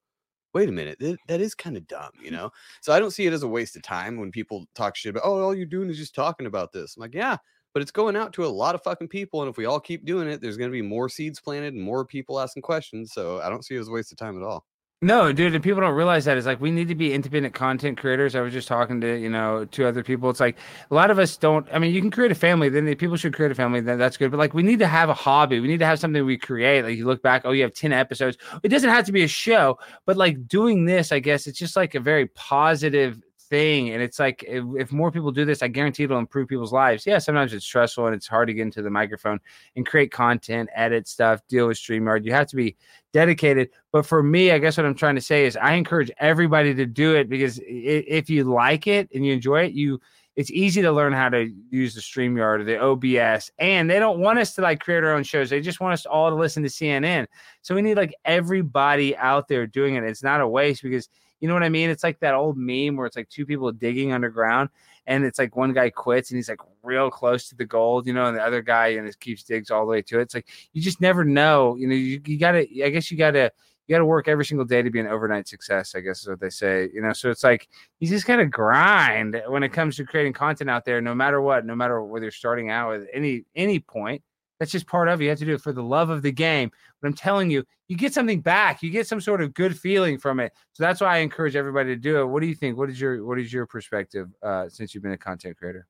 [0.57, 2.49] wait a minute, th- that is kind of dumb, you know?
[2.81, 5.21] So I don't see it as a waste of time when people talk shit about,
[5.23, 6.97] oh, all you're doing is just talking about this.
[6.97, 7.37] I'm like, yeah,
[7.73, 9.43] but it's going out to a lot of fucking people.
[9.43, 11.83] And if we all keep doing it, there's going to be more seeds planted and
[11.83, 13.13] more people asking questions.
[13.13, 14.65] So I don't see it as a waste of time at all.
[15.03, 16.37] No, dude, and people don't realize that.
[16.37, 18.33] It's like we need to be independent content creators.
[18.33, 20.27] I was just talking to, you know, two other people.
[20.31, 20.57] It's like
[20.89, 23.35] a lot of us don't I mean, you can create a family, then people should
[23.35, 24.31] create a family, then that's good.
[24.31, 25.59] But like we need to have a hobby.
[25.59, 26.83] We need to have something we create.
[26.83, 28.37] Like you look back, oh, you have 10 episodes.
[28.63, 31.75] It doesn't have to be a show, but like doing this, I guess it's just
[31.75, 33.89] like a very positive thing.
[33.91, 37.05] And it's like if, if more people do this, I guarantee it'll improve people's lives.
[37.05, 39.39] Yeah, sometimes it's stressful and it's hard to get into the microphone
[39.75, 42.25] and create content, edit stuff, deal with StreamYard.
[42.25, 42.75] You have to be
[43.13, 43.69] dedicated.
[43.91, 46.85] But for me, I guess what I'm trying to say is I encourage everybody to
[46.85, 49.99] do it because if you like it and you enjoy it, you
[50.37, 53.51] it's easy to learn how to use the StreamYard or the OBS.
[53.57, 55.49] And they don't want us to like create our own shows.
[55.49, 57.25] They just want us all to listen to CNN.
[57.63, 60.03] So we need like everybody out there doing it.
[60.03, 61.89] It's not a waste because you know what I mean?
[61.89, 64.69] It's like that old meme where it's like two people digging underground
[65.05, 68.13] and it's like one guy quits and he's like real close to the gold, you
[68.13, 70.23] know, and the other guy and it keeps digs all the way to it.
[70.23, 71.75] It's like you just never know.
[71.75, 73.51] You know, you, you gotta I guess you gotta
[73.87, 76.41] you gotta work every single day to be an overnight success, I guess is what
[76.41, 76.89] they say.
[76.93, 77.69] You know, so it's like
[77.99, 81.65] you just gotta grind when it comes to creating content out there, no matter what,
[81.65, 84.21] no matter whether you're starting out with any any point.
[84.59, 85.25] That's just part of it.
[85.25, 86.71] You have to do it for the love of the game.
[87.01, 88.81] But I'm telling you, you get something back.
[88.81, 90.51] You get some sort of good feeling from it.
[90.73, 92.25] So that's why I encourage everybody to do it.
[92.25, 92.77] What do you think?
[92.77, 95.87] What is your what is your perspective uh, since you've been a content creator?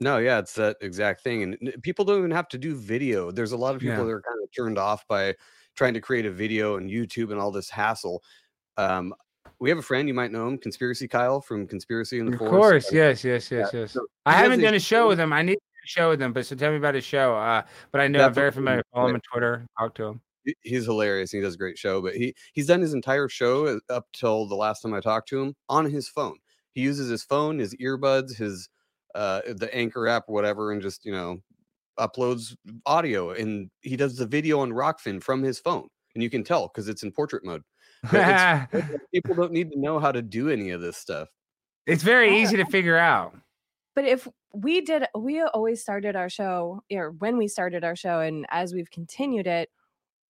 [0.00, 1.42] No, yeah, it's that exact thing.
[1.42, 3.30] And people don't even have to do video.
[3.30, 4.04] There's a lot of people Yeah.
[4.04, 5.34] that are kind of turned off by
[5.76, 8.22] trying to create a video and YouTube and all this hassle.
[8.78, 9.14] Um,
[9.58, 12.38] we have a friend, you might know him, Conspiracy Kyle from Conspiracy in the Of
[12.38, 12.50] Force.
[12.50, 13.92] course, yes, yes, yes, yes.
[13.92, 15.34] so I haven't done a show with him.
[15.34, 17.36] I need to do a show with him, but so tell me about his show.
[17.36, 17.62] Uh,
[17.92, 18.82] but I know I'm very familiar.
[18.92, 19.66] Follow him on Twitter.
[19.78, 20.20] Talk to him.
[20.62, 21.30] he's hilarious.
[21.30, 24.46] He does a great show, but he he's done his entire show uh, up till
[24.46, 26.36] the last time I talked to him on his phone.
[26.72, 28.68] He uses his phone, his earbuds, his
[29.14, 31.38] uh the Anchor app whatever, and just you know
[31.98, 33.30] uploads audio.
[33.30, 36.88] And he does the video on Rokfin from his phone, and you can tell because
[36.88, 37.62] it's in portrait mode.
[38.10, 41.28] People don't need to know how to do any of this stuff.
[41.86, 43.34] It's very easy to figure out.
[44.00, 48.20] But if we did, we always started our show, or when we started our show,
[48.20, 49.68] and as we've continued it,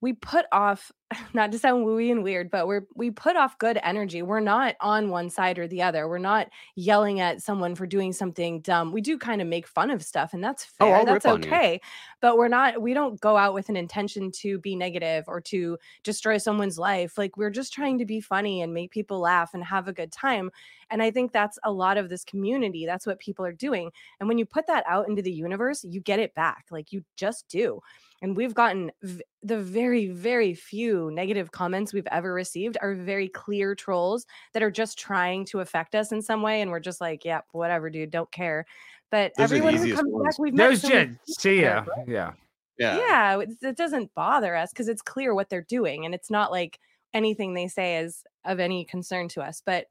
[0.00, 0.90] we put off,
[1.34, 4.22] not to sound wooey and weird, but we're we put off good energy.
[4.22, 6.08] We're not on one side or the other.
[6.08, 8.92] We're not yelling at someone for doing something dumb.
[8.92, 10.96] We do kind of make fun of stuff, and that's Oh, fair.
[10.96, 11.48] I'll that's rip on you.
[11.48, 11.80] okay.
[12.20, 12.80] But we're not.
[12.80, 17.18] We don't go out with an intention to be negative or to destroy someone's life.
[17.18, 20.12] Like we're just trying to be funny and make people laugh and have a good
[20.12, 20.50] time.
[20.90, 22.84] And I think that's a lot of this community.
[22.86, 23.90] That's what people are doing.
[24.18, 26.66] And when you put that out into the universe, you get it back.
[26.70, 27.80] Like you just do.
[28.22, 33.28] And we've gotten v- the very, very few negative comments we've ever received are very
[33.28, 36.60] clear trolls that are just trying to affect us in some way.
[36.60, 38.66] And we're just like, yeah, whatever, dude, don't care.
[39.10, 40.24] But Those everyone who comes ones.
[40.36, 41.82] back, we've met Those so see ya.
[41.82, 42.32] people, Yeah.
[42.78, 42.96] Yeah.
[42.96, 46.50] yeah, it, it doesn't bother us because it's clear what they're doing and it's not
[46.50, 46.78] like
[47.12, 49.84] anything they say is of any concern to us but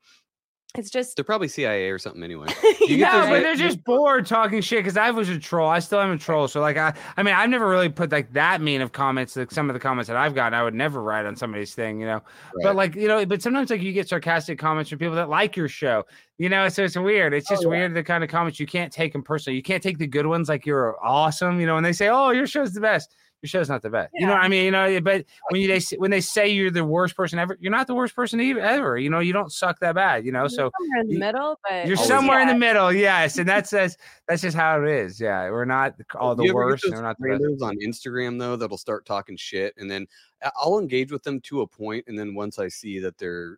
[0.77, 2.47] It's just They're probably CIA or something anyway.
[2.79, 5.67] You get Yeah, those, but they're just bored talking shit because I was a troll.
[5.67, 6.47] I still am a troll.
[6.47, 9.35] So like I, I mean, I've never really put like that mean of comments.
[9.35, 11.99] Like some of the comments that I've gotten, I would never write on somebody's thing,
[11.99, 12.21] you know.
[12.61, 15.57] But like you know, but sometimes like you get sarcastic comments from people that like
[15.57, 16.05] your show,
[16.37, 16.69] you know.
[16.69, 17.33] So it's weird.
[17.33, 19.57] It's oh, just weird the kind of comments you can't take them personally.
[19.57, 21.77] You can't take the good ones like you're awesome, you know.
[21.77, 24.09] And they say, "Oh, your show's the best." Your show's not the best.
[24.13, 24.65] You know what I mean?
[24.65, 27.71] You know, but when you they when they say you're the worst person ever, you're
[27.71, 28.97] not the worst person ever.
[28.97, 30.25] You know, you don't suck that bad.
[30.25, 32.55] You know, you're so somewhere in the you- middle, but you're always- somewhere in the
[32.55, 33.95] middle, yes, and that's that's
[34.27, 35.21] that's just how it is.
[35.21, 36.83] Yeah, we're not all the you ever get worst.
[36.85, 37.63] and We're not the best.
[37.63, 40.05] on Instagram though that'll start talking shit, and then
[40.43, 43.57] uh, I'll engage with them to a point, and then once I see that they're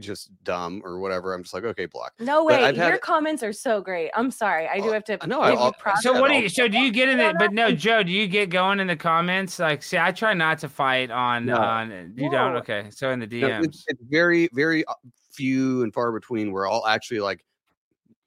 [0.00, 2.12] just dumb or whatever, I'm just like, okay, block.
[2.18, 2.64] No way.
[2.64, 4.10] I've had Your it- comments are so great.
[4.14, 4.66] I'm sorry.
[4.68, 5.12] I do have to.
[5.26, 6.48] No, give I- you I'll- So what do you?
[6.48, 7.36] So do you get in it?
[7.38, 9.58] But no, Joe, do you get going in the comments?
[9.58, 11.56] Like, see, I try not to fight on No.
[11.56, 12.14] on.
[12.16, 12.56] You don't?
[12.56, 14.94] Okay, so in the No, it's, it's very, very uh,
[15.32, 17.44] few and far between where I'll actually like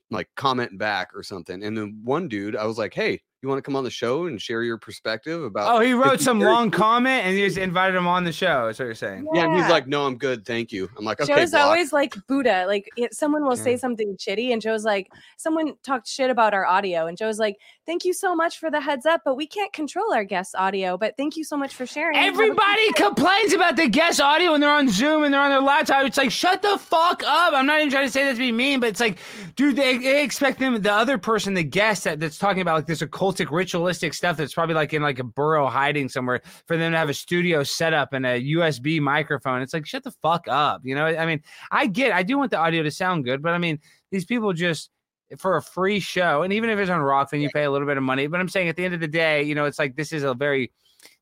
[0.10, 1.64] like comment back or something.
[1.64, 4.26] And then one dude, I was like, hey, you want to come on the show
[4.26, 5.76] and share your perspective about?
[5.76, 6.80] Oh, he wrote some very long cool.
[6.80, 8.68] comment and you just invited him on the show.
[8.68, 9.28] Is what you're saying?
[9.34, 10.90] Yeah, and he's like, no, I'm good, thank you.
[10.98, 11.66] I'm like, okay, Joe's block.
[11.66, 12.66] always like Buddha.
[12.68, 17.08] Like someone will say something shitty, and Joe's like, someone talked shit about our audio,
[17.08, 20.14] and Joe's like, "Thank you so much for the heads up, but we can't control
[20.14, 20.98] our guests' audio.
[20.98, 24.22] But thank you so much for sharing." Have a good Everybody complains about the guest
[24.22, 26.06] audio when they're on Zoom and they're on their laptop.
[26.06, 27.54] It's like, shut the fuck up.
[27.54, 29.18] I'm not even trying to say that to be mean, but it's like,
[29.56, 32.88] dude, they, they expect them, the other person, the guest that, that's talking about like
[32.88, 36.92] this occultic, ritualistic stuff that's probably like in like a burrow hiding somewhere for them
[36.92, 39.62] to have a studio set up and a USB microphone.
[39.62, 40.82] It's like, shut the fuck up.
[40.84, 43.54] You know, I mean, I get, I do want the audio to sound good, but
[43.54, 43.80] I mean,
[44.12, 44.90] these people just,
[45.38, 47.86] for a free show, and even if it's on Rock, then you pay a little
[47.86, 48.28] bit of money.
[48.28, 50.24] But I'm saying at the end of the day, you know, it's like this is
[50.24, 50.72] a very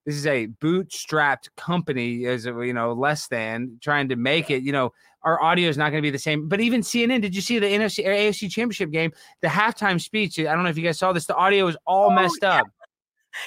[0.06, 4.72] this is a bootstrapped company as you know less than trying to make it you
[4.72, 4.92] know
[5.24, 6.48] our audio is not going to be the same.
[6.48, 9.12] But even cnn did you see the NFC afc championship game?
[9.42, 12.12] The halftime speech i don't know if you guys saw this the audio is all
[12.12, 12.68] oh, messed up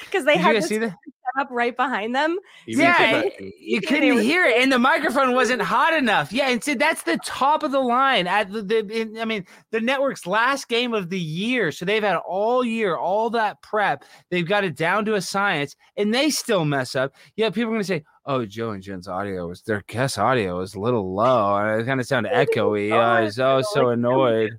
[0.05, 2.39] because they did you had this see that set up right behind them.
[2.67, 6.33] Even yeah, it- you couldn't were- hear it, and the microphone wasn't hot enough.
[6.33, 8.63] Yeah, and so that's the top of the line at the.
[8.63, 12.65] the in- I mean, the network's last game of the year, so they've had all
[12.65, 14.05] year, all that prep.
[14.31, 17.13] They've got it down to a science, and they still mess up.
[17.37, 20.59] Yeah, people are going to say, "Oh, Joe and Jen's audio was their guest audio
[20.59, 23.89] was a little low, and it kind of sounded echoey." I was oh, oh so
[23.91, 24.59] annoyed.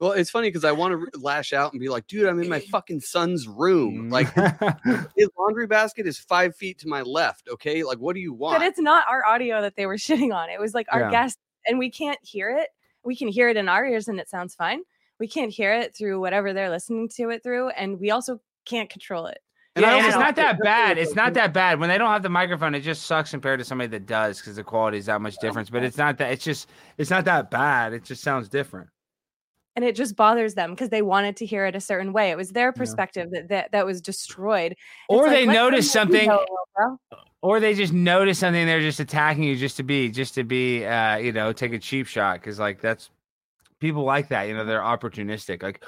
[0.00, 2.48] Well, it's funny because I want to lash out and be like, dude, I'm in
[2.48, 4.10] my fucking son's room.
[4.10, 5.08] Like Mm.
[5.16, 7.48] his laundry basket is five feet to my left.
[7.50, 8.58] Okay, like what do you want?
[8.58, 10.50] But it's not our audio that they were shitting on.
[10.50, 11.10] It was like our Yeah.
[11.10, 12.68] guests, and we can't hear it.
[13.04, 14.82] We can hear it in our ears, and it sounds fine.
[15.18, 18.88] We can't hear it through whatever they're listening to it through, and we also can't
[18.88, 19.38] control it.
[19.74, 20.98] And yeah, it's not that bad.
[20.98, 21.78] It's it's not that bad.
[21.78, 24.56] When they don't have the microphone, it just sucks compared to somebody that does because
[24.56, 25.70] the quality is that much difference.
[25.70, 26.32] But it's not that.
[26.32, 27.92] It's just it's not that bad.
[27.92, 28.88] It just sounds different.
[29.78, 32.32] And it just bothers them because they wanted to hear it a certain way.
[32.32, 34.74] It was their perspective that, that that was destroyed.
[35.08, 36.98] Or they let them notice something- know.
[37.42, 38.66] Or they just notice something.
[38.66, 41.78] They're just attacking you just to be just to be uh you know take a
[41.78, 43.10] cheap shot because like that's
[43.78, 44.48] people like that.
[44.48, 45.62] You know they're opportunistic.
[45.62, 45.84] Like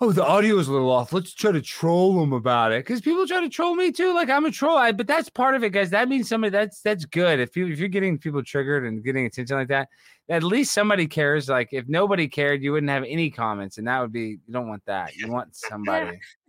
[0.00, 1.12] oh the audio is a little off.
[1.12, 4.14] Let's try to troll them about it because people try to troll me too.
[4.14, 4.76] Like I'm a troll.
[4.76, 5.90] I, but that's part of it, guys.
[5.90, 7.40] That means somebody that's that's good.
[7.40, 9.88] If you if you're getting people triggered and getting attention like that,
[10.28, 11.48] at least somebody cares.
[11.48, 14.68] Like if nobody cared, you wouldn't have any comments, and that would be you don't
[14.68, 15.14] want that.
[15.16, 16.18] You want somebody,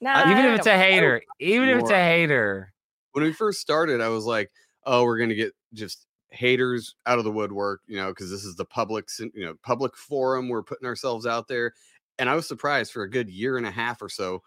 [0.00, 1.22] Nah, uh, even if it's a hater.
[1.40, 2.72] Even if it's a hater.
[3.12, 4.50] when we first started, I was like,
[4.84, 8.56] oh, we're gonna get just haters out of the woodwork, you know, because this is
[8.56, 10.48] the public, you know, public forum.
[10.48, 11.72] We're putting ourselves out there,
[12.18, 14.42] and I was surprised for a good year and a half or so.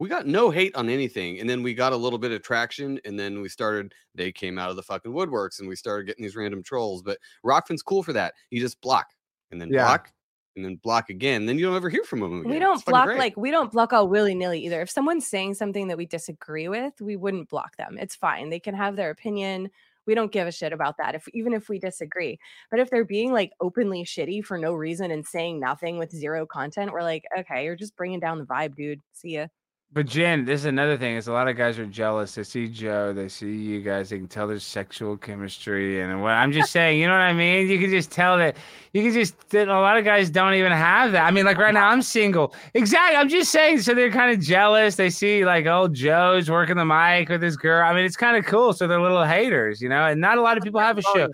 [0.00, 3.00] We got no hate on anything, and then we got a little bit of traction,
[3.04, 3.94] and then we started.
[4.14, 7.02] They came out of the fucking woodworks, and we started getting these random trolls.
[7.02, 8.34] But Rokfin's cool for that.
[8.50, 9.06] You just block,
[9.50, 9.84] and then Yeah.
[9.84, 10.12] block,
[10.56, 11.46] and then block again.
[11.46, 12.52] Then you don't ever hear from them again.
[12.52, 14.82] We don't fucking block like we don't block all willy nilly either.
[14.82, 17.96] If someone's saying something that we disagree with, we wouldn't block them.
[17.98, 18.50] It's fine.
[18.50, 19.70] They can have their opinion.
[20.06, 21.14] We don't give a shit about that.
[21.14, 22.38] If even if we disagree,
[22.70, 26.46] but if they're being like openly shitty for no reason and saying nothing with zero
[26.46, 29.00] content, we're like, okay, you're just bringing down the vibe, dude.
[29.12, 29.46] See ya.
[29.94, 31.14] But Jen, this is another thing.
[31.14, 32.34] Is a lot of guys are jealous.
[32.34, 34.10] They see Joe, they see you guys.
[34.10, 37.32] They can tell there's sexual chemistry, and what I'm just saying, you know what I
[37.32, 37.68] mean?
[37.68, 38.56] You can just tell that.
[38.92, 41.24] You can just that a lot of guys don't even have that.
[41.24, 42.56] I mean, like right now, I'm single.
[42.74, 43.16] Exactly.
[43.16, 43.82] I'm just saying.
[43.82, 44.96] So they're kind of jealous.
[44.96, 47.88] They see like, oh, Joe's working the mic with this girl.
[47.88, 48.72] I mean, it's kind of cool.
[48.72, 50.06] So they're little haters, you know.
[50.06, 51.28] And not a lot of people have a oh, show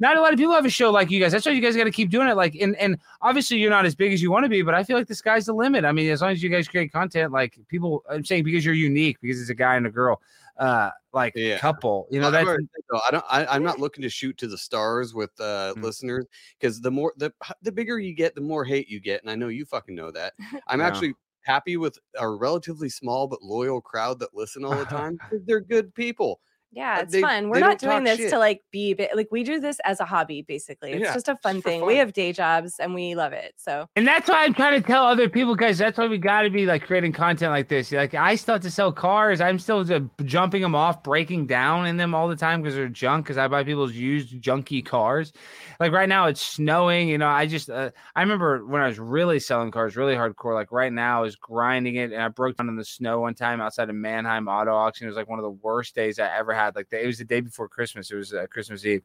[0.00, 1.32] not a lot of people have a show like you guys.
[1.32, 2.36] That's why you guys got to keep doing it.
[2.36, 4.82] Like, and and obviously you're not as big as you want to be, but I
[4.84, 5.84] feel like the sky's the limit.
[5.84, 8.74] I mean, as long as you guys create content, like people, I'm saying because you're
[8.74, 10.20] unique, because it's a guy and a girl.
[10.58, 11.58] uh like Yeah.
[11.58, 12.06] couple.
[12.10, 13.24] You know, that's already said, though, I don't.
[13.28, 15.82] I, I'm not looking to shoot to the stars with uh, Mm.
[15.82, 16.26] listeners
[16.58, 19.34] because the more the the bigger you get, the more hate you get, and I
[19.36, 20.34] know you fucking know that.
[20.68, 20.86] I'm Yeah.
[20.86, 25.18] actually happy with a relatively small but loyal crowd that listen all the time.
[25.46, 26.40] They're good people.
[26.74, 27.48] Yeah, it's they- fun.
[27.48, 30.42] We're not doing talk this to like be like we do this as a hobby
[30.42, 30.92] basically.
[30.92, 31.86] It's Yeah, just a fun for thing.
[31.86, 33.54] We have day jobs and we love it.
[33.56, 35.78] So And that's why I'm trying to tell other people, guys.
[35.78, 37.92] That's why we got to be like creating content like this.
[37.92, 39.40] Like I still have to sell cars.
[39.40, 42.88] I'm still just jumping them off, breaking down in them all the time because they're
[42.88, 43.26] junk.
[43.26, 45.32] Because I buy people's used junky cars.
[45.78, 47.08] Like right now, it's snowing.
[47.08, 50.54] You know, I just uh, I remember when I was really selling cars, really hardcore.
[50.54, 53.34] Like right now, I was grinding it, and I broke down in the snow one
[53.34, 55.06] time outside of Manheim Auto Auction.
[55.06, 56.63] It was like one of the worst days I ever had.
[56.74, 58.10] Like the, it was the day before Christmas.
[58.10, 59.02] It was uh, Christmas Eve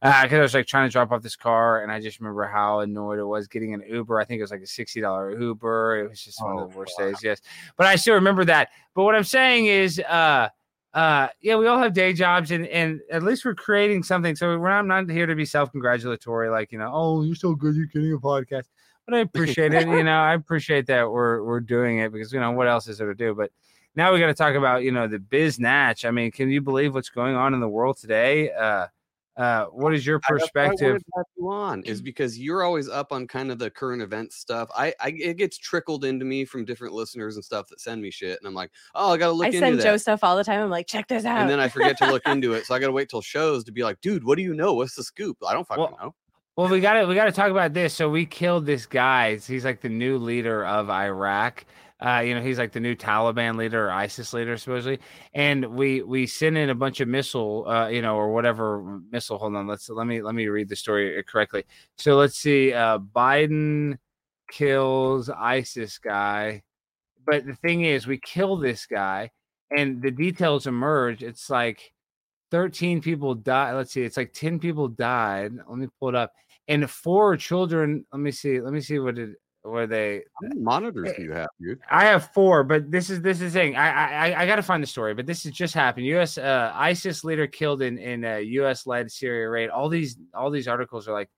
[0.00, 2.80] because I was like trying to drop off this car, and I just remember how
[2.80, 4.20] annoyed it was getting an Uber.
[4.20, 6.04] I think it was like a sixty dollar Uber.
[6.04, 7.16] It was just one of the worst days.
[7.22, 7.40] Yes,
[7.76, 8.70] but I still remember that.
[8.94, 10.48] But what I'm saying is, uh,
[10.94, 14.36] uh, yeah, we all have day jobs, and and at least we're creating something.
[14.36, 17.34] So we're not, I'm not here to be self congratulatory, like you know, oh, you're
[17.34, 18.64] so good, you're getting a podcast.
[19.06, 19.88] But I appreciate it.
[19.88, 22.98] You know, I appreciate that we're we're doing it because you know what else is
[22.98, 23.50] there to do, but.
[23.96, 26.04] Now we got to talk about you know the biz natch.
[26.04, 28.50] I mean, can you believe what's going on in the world today?
[28.52, 28.86] Uh,
[29.36, 31.02] uh, what is your I- I perspective?
[31.16, 34.68] have you on is because you're always up on kind of the current event stuff.
[34.76, 38.10] I, I it gets trickled into me from different listeners and stuff that send me
[38.10, 39.84] shit, and I'm like, oh, I gotta look I into send that.
[39.84, 40.60] Joe stuff all the time.
[40.60, 41.40] I'm like, check this out.
[41.40, 43.72] and then I forget to look into it, so I gotta wait till shows to
[43.72, 44.74] be like, dude, what do you know?
[44.74, 45.38] What's the scoop?
[45.46, 46.14] I don't fucking Well, know.
[46.56, 47.94] Well, we got to we got to talk about this.
[47.94, 49.36] So we killed this guy.
[49.36, 51.64] He's like the new leader of Iraq.
[52.00, 55.00] Uh, you know, he's like the new Taliban leader or ISIS leader supposedly.
[55.34, 59.38] And we we send in a bunch of missile, uh, you know, or whatever missile.
[59.38, 61.64] Hold on, let's let me let me read the story correctly.
[61.96, 62.72] So let's see.
[62.72, 63.98] Uh, Biden
[64.50, 66.62] kills ISIS guy,
[67.26, 69.30] but the thing is, we kill this guy,
[69.76, 71.22] and the details emerge.
[71.22, 71.92] It's like
[72.50, 73.74] 13 people died.
[73.74, 75.52] Let's see, it's like 10 people died.
[75.68, 76.32] Let me pull it up.
[76.68, 78.04] And four children.
[78.12, 78.60] Let me see.
[78.60, 79.30] Let me see what it
[79.68, 80.16] were they.
[80.40, 81.78] How many monitors do you have, dude?
[81.90, 83.76] I have four, but this is this is the thing.
[83.76, 86.06] I I I got to find the story, but this has just happened.
[86.06, 86.38] U.S.
[86.38, 88.86] Uh, ISIS leader killed in in a U.S.
[88.86, 89.70] led Syria raid.
[89.70, 91.30] All these all these articles are like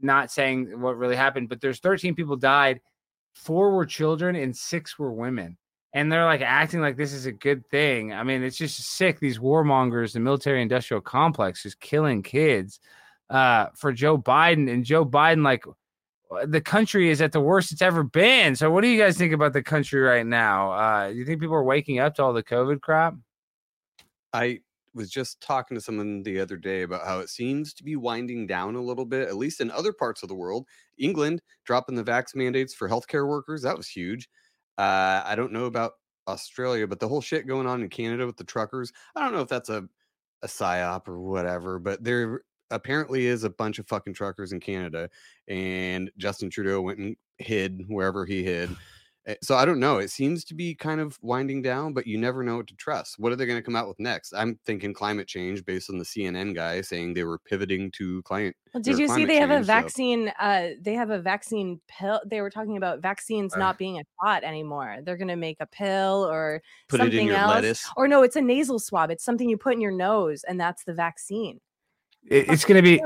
[0.00, 2.80] not saying what really happened, but there's 13 people died.
[3.34, 5.56] Four were children and six were women.
[5.92, 8.12] And they're like acting like this is a good thing.
[8.12, 9.20] I mean, it's just sick.
[9.20, 12.80] These warmongers, the military industrial complex is killing kids
[13.30, 14.68] uh, for Joe Biden.
[14.72, 15.64] And Joe Biden, like,
[16.46, 18.56] the country is at the worst it's ever been.
[18.56, 20.72] So, what do you guys think about the country right now?
[20.72, 23.14] Uh, you think people are waking up to all the COVID crap?
[24.32, 24.60] I
[24.94, 28.46] was just talking to someone the other day about how it seems to be winding
[28.46, 30.66] down a little bit, at least in other parts of the world.
[30.98, 34.28] England dropping the vax mandates for healthcare workers, that was huge.
[34.78, 35.92] Uh, I don't know about
[36.28, 39.40] Australia, but the whole shit going on in Canada with the truckers, I don't know
[39.40, 39.84] if that's a,
[40.42, 45.08] a psyop or whatever, but there apparently is a bunch of fucking truckers in Canada,
[45.48, 48.70] and Justin Trudeau went and hid wherever he hid.
[49.26, 50.00] Eh, So I don't know.
[50.00, 53.18] It seems to be kind of winding down, but you never know what to trust.
[53.18, 54.34] What are they going to come out with next?
[54.34, 58.54] I'm thinking climate change based on the CNN guy saying they were pivoting to climate.
[58.74, 60.28] Well, did you see they have a change, so- vaccine?
[60.38, 62.20] Uh, they have a vaccine pill.
[62.26, 63.60] They were talking about vaccines Uh.
[63.60, 64.98] not being a shot anymore.
[65.02, 67.54] They're going to make a pill or Put it in something your else.
[67.54, 67.90] lettuce.
[67.96, 69.10] Or no, it's a nasal swab.
[69.10, 71.62] It's something you put in your nose, and that's the vaccine.
[72.28, 73.02] It, it's going to be.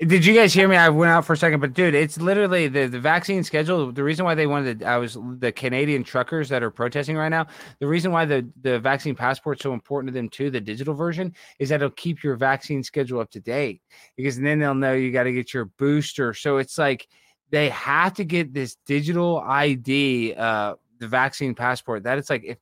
[0.00, 0.76] Did you guys hear me?
[0.76, 3.90] I went out for a second, but dude, it's literally the, the vaccine schedule.
[3.90, 7.48] The reason why they wanted, I was the Canadian truckers that are protesting right now.
[7.80, 11.34] The reason why the, the vaccine passport's so important to them too, the digital version,
[11.58, 13.82] is that it'll keep your vaccine schedule up to date
[14.16, 16.32] because then they'll know you got to get your booster.
[16.32, 17.08] So it's like
[17.50, 22.04] they have to get this digital ID, uh, the vaccine passport.
[22.04, 22.58] That it's like if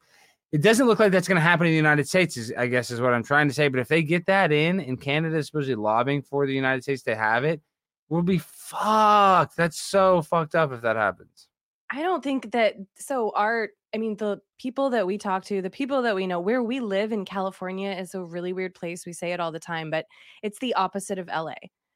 [0.53, 2.91] it doesn't look like that's going to happen in the United States, is I guess
[2.91, 3.69] is what I'm trying to say.
[3.69, 7.03] But if they get that in, and Canada is supposedly lobbying for the United States
[7.03, 7.61] to have it,
[8.09, 9.57] we'll be fucked.
[9.57, 11.49] That's so fucked up if that happens.
[11.91, 15.71] I don't think that so our I mean the people that we talk to, the
[15.71, 19.07] people that we know where we live in California is a really weird place.
[19.07, 20.07] We say it all the time, but
[20.43, 21.55] it's the opposite of LA.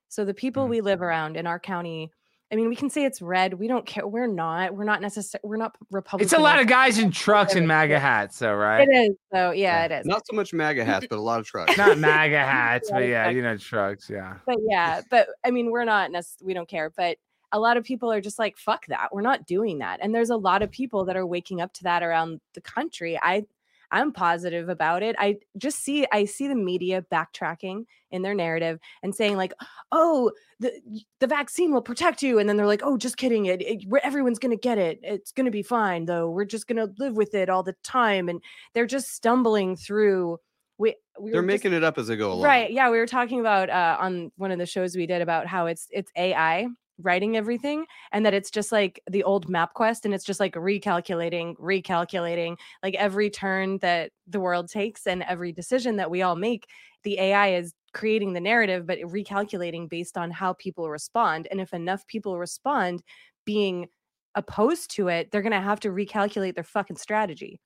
[0.09, 0.71] So the people mm.
[0.71, 2.11] we live around in our county,
[2.53, 3.55] I mean, we can say it's red.
[3.55, 4.07] We don't care.
[4.07, 4.75] We're not.
[4.75, 5.49] We're not necessarily.
[5.49, 6.25] We're not Republican.
[6.25, 8.89] It's a lot of guys in trucks and MAGA hats, though, right?
[8.89, 9.17] It is.
[9.33, 10.07] So yeah, it is.
[10.07, 11.77] Not so much MAGA hats, but a lot of trucks.
[11.77, 13.37] Not MAGA hats, but yeah, exactly.
[13.37, 14.11] you know, trucks.
[14.11, 14.37] Yeah.
[14.47, 16.91] but yeah, but I mean, we're not necess- we don't care.
[16.91, 17.19] But
[17.53, 19.11] a lot of people are just like, fuck that.
[19.13, 20.01] We're not doing that.
[20.03, 23.19] And there's a lot of people that are waking up to that around the country.
[23.21, 23.47] I
[23.92, 25.16] I'm positive about it.
[25.18, 29.53] I just see I see the media backtracking in their narrative and saying like,
[29.93, 30.72] "Oh, the
[31.20, 33.47] the vaccine will protect you," and then they're like, "Oh, just kidding!
[33.47, 35.01] It, it we're, everyone's gonna get it.
[35.03, 36.30] It's gonna be fine, though.
[36.30, 38.43] We're just gonna live with it all the time." And
[38.74, 40.38] they're just stumbling through
[40.78, 42.43] we, we They're were just- making it up as they go along.
[42.45, 42.70] Right.
[42.70, 45.66] Yeah, we were talking about uh, on one of the shows we did about how
[45.66, 46.68] it's it's AI
[47.03, 51.57] writing everything and that it's just like the old MapQuest and it's just like recalculating,
[51.57, 56.66] recalculating like every turn that the world takes and every decision that we all make,
[57.03, 61.72] the AI is creating the narrative but recalculating based on how people respond and if
[61.72, 63.03] enough people respond
[63.44, 63.88] being
[64.34, 67.61] opposed to it, they're going to have to recalculate their fucking strategy.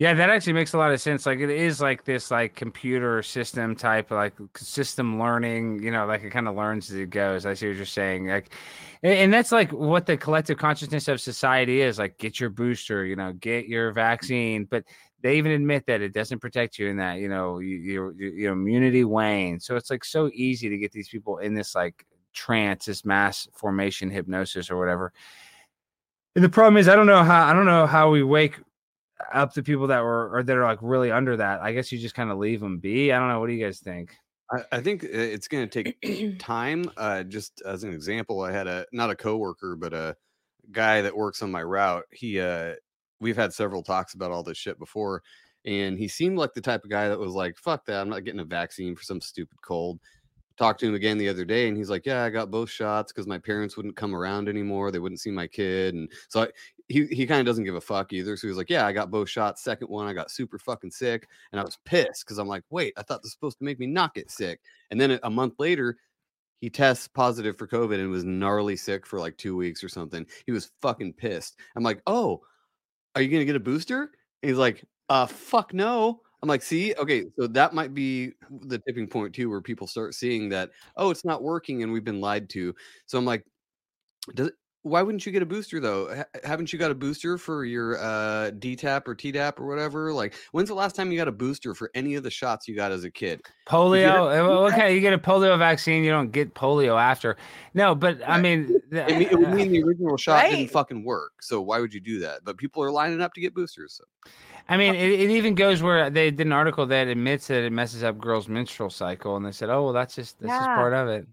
[0.00, 1.26] Yeah, that actually makes a lot of sense.
[1.26, 6.22] Like it is like this like computer system type like system learning, you know, like
[6.22, 7.44] it kind of learns as it goes.
[7.44, 8.26] I see what you're saying.
[8.26, 8.54] Like
[9.02, 11.98] and, that's like what the collective consciousness of society is.
[11.98, 14.84] Like get your booster, you know, get your vaccine, but
[15.20, 19.04] they even admit that it doesn't protect you in that, you know, your your immunity
[19.04, 19.66] wanes.
[19.66, 23.46] So it's like so easy to get these people in this like trance, this mass
[23.54, 25.12] formation hypnosis or whatever.
[26.34, 28.56] And the problem is I don't know how I don't know how we wake
[29.32, 31.60] up the people that were or that are like really under that.
[31.60, 33.12] I guess you just kind of leave them be.
[33.12, 33.40] I don't know.
[33.40, 34.14] What do you guys think?
[34.50, 36.90] I, I think uh, it's going to take time.
[36.96, 40.16] Uh, just as an example, I had a not a coworker, but a
[40.72, 42.04] guy that works on my route.
[42.10, 42.74] He, uh,
[43.20, 45.22] we've had several talks about all this shit before,
[45.64, 48.00] and he seemed like the type of guy that was like, "Fuck that!
[48.00, 50.00] I'm not getting a vaccine for some stupid cold."
[50.60, 53.12] Talked to him again the other day, and he's like, "Yeah, I got both shots
[53.12, 54.90] because my parents wouldn't come around anymore.
[54.92, 56.48] They wouldn't see my kid, and so I,
[56.88, 58.36] he he kind of doesn't give a fuck either.
[58.36, 59.62] So he's like, "Yeah, I got both shots.
[59.62, 62.92] Second one, I got super fucking sick, and I was pissed because I'm like, wait,
[62.98, 64.60] I thought this was supposed to make me not get sick.
[64.90, 65.96] And then a- month later,
[66.60, 70.26] he tests positive for COVID and was gnarly sick for like two weeks or something.
[70.44, 71.56] He was fucking pissed.
[71.74, 72.42] I'm like, oh,
[73.14, 74.10] are you gonna get a booster?
[74.42, 76.20] And he's like, uh, fuck no.
[76.42, 80.14] I'm like, see, okay, so that might be the tipping point too, where people start
[80.14, 82.74] seeing that, oh, it's not working and we've been lied to.
[83.06, 83.44] So I'm like,
[84.34, 84.50] does
[84.82, 86.14] why wouldn't you get a booster though?
[86.14, 90.10] Ha- haven't you got a booster for your uh, DTaP or TDAP or whatever?
[90.12, 92.74] Like, when's the last time you got a booster for any of the shots you
[92.74, 93.42] got as a kid?
[93.68, 94.20] Polio.
[94.20, 96.02] uh, well, Okay, you get a polio vaccine.
[96.02, 97.36] You don't get polio after.
[97.74, 100.50] No, but I mean, the- I mean, it would mean the original shot Right.
[100.52, 101.32] didn't fucking work.
[101.42, 102.40] So why would you do that?
[102.42, 104.00] But people are lining up to get boosters.
[104.00, 104.04] So.
[104.68, 107.72] I mean, it, it even goes where they did an article that admits that it
[107.72, 110.66] messes up girls' menstrual cycle, and they said, "Oh, well, that's just this Yeah.
[110.74, 111.26] part of it."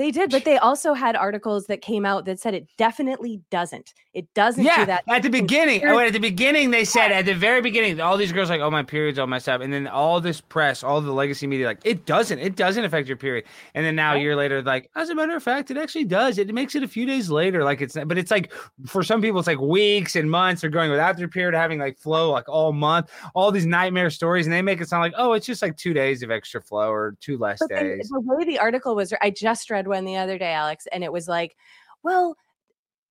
[0.00, 3.92] They did, but they also had articles that came out that said it definitely doesn't.
[4.14, 5.04] It doesn't Yeah, do that.
[5.08, 5.82] at the beginning.
[5.86, 8.70] Oh, at the beginning, they said at the very beginning, all these girls like, "Oh,
[8.70, 11.80] my period's all messed up," and then all this press, all the legacy media, like,
[11.84, 12.38] "It doesn't.
[12.38, 13.44] It doesn't affect your period."
[13.74, 16.38] And then now a year later, like, as a matter of fact, it actually does.
[16.38, 17.62] It makes it a few days later.
[17.62, 18.50] Like it's, but it's like
[18.86, 20.62] for some people, it's like weeks and months.
[20.62, 24.46] They're going without their period, having like flow like all month, all these nightmare stories,
[24.46, 26.90] and they make it sound like, "Oh, it's just like two days of extra flow
[26.90, 30.16] or two less But days." the way the article was, I just read one the
[30.16, 31.54] other day, Alex, and it was like,
[32.02, 32.36] well,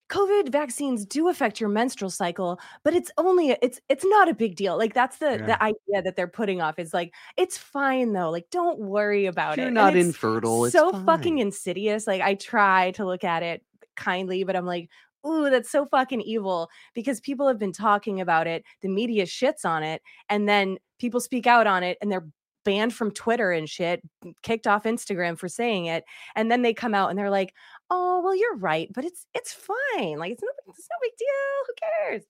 [0.09, 4.55] COVID vaccines do affect your menstrual cycle, but it's only it's it's not a big
[4.55, 4.75] deal.
[4.75, 5.45] Like that's the Yeah.
[5.45, 8.31] the idea that they're putting off is like it's fine though.
[8.31, 9.57] Like don't worry about it.
[9.61, 9.67] You're it.
[9.67, 10.65] And not it's infertile.
[10.65, 11.05] It's so fine.
[11.05, 12.07] fucking insidious.
[12.07, 13.61] Like I try to look at it
[13.95, 14.89] kindly, but I'm like,
[15.27, 18.63] ooh, that's so fucking evil because people have been talking about it.
[18.81, 22.25] The media shits on it, and then people speak out on it, and they're
[22.69, 23.99] banned from Twitter and shit,
[24.43, 26.03] kicked off Instagram for saying it,
[26.35, 27.55] and then they come out and they're like,
[27.89, 30.19] oh, well, you're right, but it's it's fine.
[30.19, 31.27] Like it's no it's no big deal.
[31.65, 32.23] Who cares?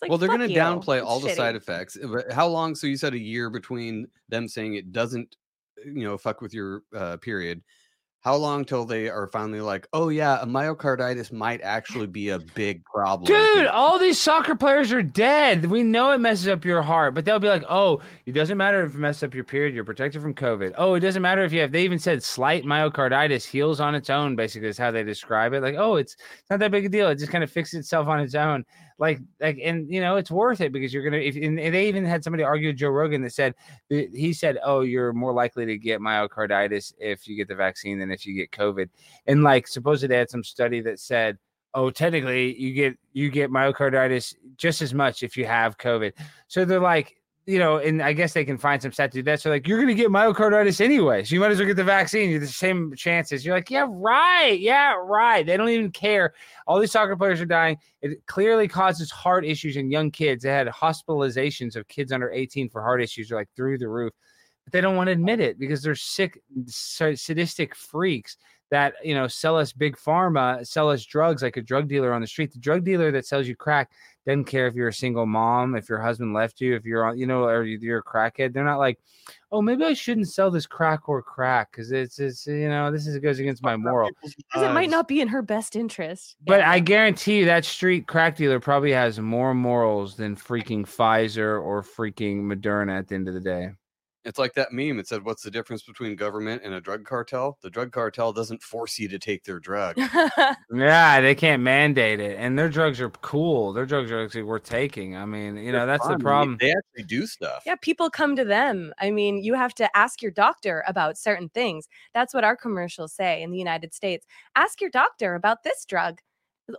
[0.00, 1.98] Like, well, they're going to downplay It's all the side effects.
[2.00, 2.76] But How long?
[2.76, 5.36] So you said a year between them saying it doesn't,
[5.78, 7.62] uh, you know, fuck with your uh, period.
[8.22, 12.38] How long till they are finally like, oh yeah, a myocarditis might actually be a
[12.38, 13.26] big problem.
[13.26, 15.66] Dude, all these soccer players are dead.
[15.66, 18.84] We know it messes up your heart, but they'll be like, "Oh, it doesn't matter
[18.84, 19.74] if it messes up your period.
[19.74, 20.74] You're protected from COVID.
[20.78, 24.08] Oh, it doesn't matter if you have." They even said slight myocarditis heals on its
[24.08, 24.36] own.
[24.36, 25.60] Basically, is how they describe it.
[25.60, 27.08] Like, oh, it's it's not that big a deal.
[27.08, 28.64] It just kind of fixes itself on its own.
[29.02, 31.16] Like, like, and you know, it's worth it because you're gonna.
[31.16, 33.56] If and they even had somebody argue with Joe Rogan that said
[33.88, 38.12] he said, "Oh, you're more likely to get myocarditis if you get the vaccine than
[38.12, 38.88] if you get COVID."
[39.26, 41.36] And like, supposedly they had some study that said
[41.74, 46.12] oh technically you get you get myocarditis just as much if you have covid
[46.46, 47.16] so they're like
[47.46, 49.40] you know and i guess they can find some stat to do that.
[49.40, 52.30] So like you're gonna get myocarditis anyway so you might as well get the vaccine.
[52.30, 53.44] You're the same chances.
[53.44, 55.44] You're like yeah right yeah right.
[55.44, 56.34] They don't even care.
[56.66, 57.78] All these soccer players are dying.
[58.00, 60.44] It clearly causes heart issues in young kids.
[60.44, 64.12] They had hospitalizations of kids under 18 for heart issues are like through the roof.
[64.64, 68.36] But they don't want to admit it because they're sick sadistic freaks
[68.72, 72.22] that you know sell us big pharma, sell us drugs like a drug dealer on
[72.22, 72.52] the street.
[72.52, 73.90] The drug dealer that sells you crack
[74.26, 77.18] doesn't care if you're a single mom, if your husband left you, if you're on,
[77.18, 78.54] you know, or you're a crackhead.
[78.54, 78.98] They're not like,
[79.50, 83.06] oh, maybe I shouldn't sell this crack or crack because it's, it's, you know, this
[83.06, 84.10] is goes against my moral.
[84.22, 86.36] Because it might uh, not be in her best interest.
[86.46, 91.62] But I guarantee you that street crack dealer probably has more morals than freaking Pfizer
[91.62, 93.72] or freaking Moderna at the end of the day.
[94.24, 94.98] It's like that meme.
[94.98, 97.58] It said, "What's the difference between government and a drug cartel?
[97.60, 99.96] The drug cartel doesn't force you to take their drug."
[100.74, 103.72] Yeah, they can't mandate it, and their drugs are cool.
[103.72, 105.16] Their drugs are actually worth taking.
[105.16, 106.18] I mean, you know, They're that's fun.
[106.18, 106.56] the problem.
[106.60, 107.62] They actually do stuff.
[107.66, 108.92] Yeah, people come to them.
[108.98, 111.88] I mean, you have to ask your doctor about certain things.
[112.14, 114.26] That's what our commercials say in the United States.
[114.56, 116.20] Ask your doctor about this drug.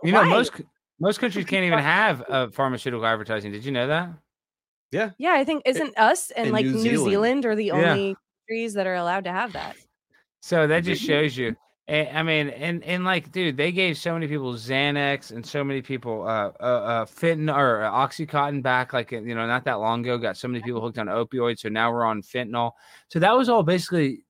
[0.02, 0.60] You know, most
[0.98, 3.52] most countries can't even have uh, pharmaceutical advertising.
[3.52, 4.10] Did you know that?
[4.94, 5.10] Yeah.
[5.18, 7.10] Yeah, I think isn't us and like New New Zealand.
[7.10, 7.92] Zealand, are the Yeah.
[7.92, 8.16] only
[8.48, 9.76] countries that are allowed to have that.
[10.40, 11.56] So that just shows you.
[11.88, 15.64] eh, I mean, and and like, dude, they gave so many people Xanax and so
[15.64, 19.80] many people uh uh, uh fentanyl or uh, OxyContin back, like you know, not that
[19.80, 20.16] long ago.
[20.16, 22.72] Got so many people hooked on opioids, so now we're on fentanyl.
[23.08, 24.23] So that was all basically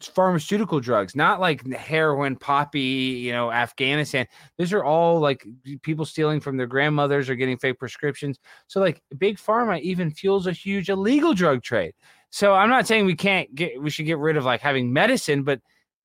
[0.00, 4.26] pharmaceutical drugs, not like heroin, poppy, you know, Afghanistan.
[4.58, 5.46] These are all like
[5.82, 8.38] people stealing from their grandmothers or getting fake prescriptions.
[8.66, 11.94] So like big pharma even fuels a huge illegal drug trade.
[12.30, 15.42] So I'm not saying we can't get we should get rid of like having medicine,
[15.42, 15.60] but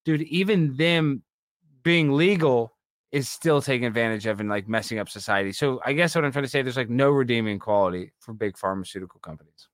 [0.06, 1.24] dude, even them
[1.84, 2.74] being legal
[3.12, 5.52] is still taking advantage of and like messing up society.
[5.52, 8.58] So I guess what I'm trying to say, there's like no redeeming quality for big
[8.58, 9.68] pharmaceutical companies.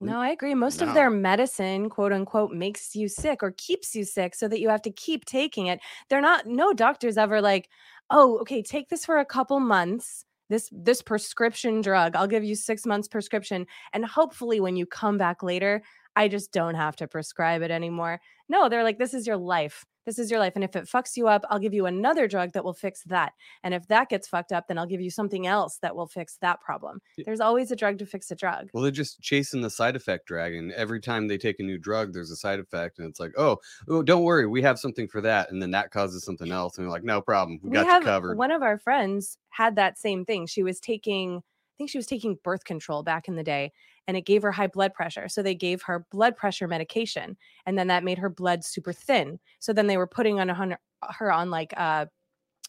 [0.00, 0.54] No, I agree.
[0.54, 4.60] Most of their medicine, quote unquote, makes you sick or keeps you sick so that
[4.60, 5.80] you have to keep taking it.
[6.08, 7.68] They're not, no doctor's ever like,
[8.10, 10.24] oh, okay, take this for a couple months.
[10.50, 13.66] This this prescription drug, I'll give you six months prescription.
[13.92, 15.82] And hopefully when you come back later,
[16.18, 18.20] I just don't have to prescribe it anymore.
[18.48, 19.84] No, they're like, this is your life.
[20.04, 20.54] This is your life.
[20.56, 23.34] And if it fucks you up, I'll give you another drug that will fix that.
[23.62, 26.38] And if that gets fucked up, then I'll give you something else that will fix
[26.40, 27.00] that problem.
[27.24, 28.68] There's always a drug to fix a drug.
[28.72, 30.72] Well, they're just chasing the side effect dragon.
[30.74, 33.58] Every time they take a new drug, there's a side effect, and it's like, oh,
[33.88, 36.86] oh, don't worry, we have something for that, and then that causes something else, and
[36.86, 38.38] they're like, no problem, we, we got you covered.
[38.38, 41.42] one of our friends had that same thing she was taking
[41.78, 43.72] think she was taking birth control back in the day
[44.06, 47.78] and it gave her high blood pressure so they gave her blood pressure medication and
[47.78, 49.38] then that made her blood super thin.
[49.60, 52.06] So then they were putting on hun- her on like uh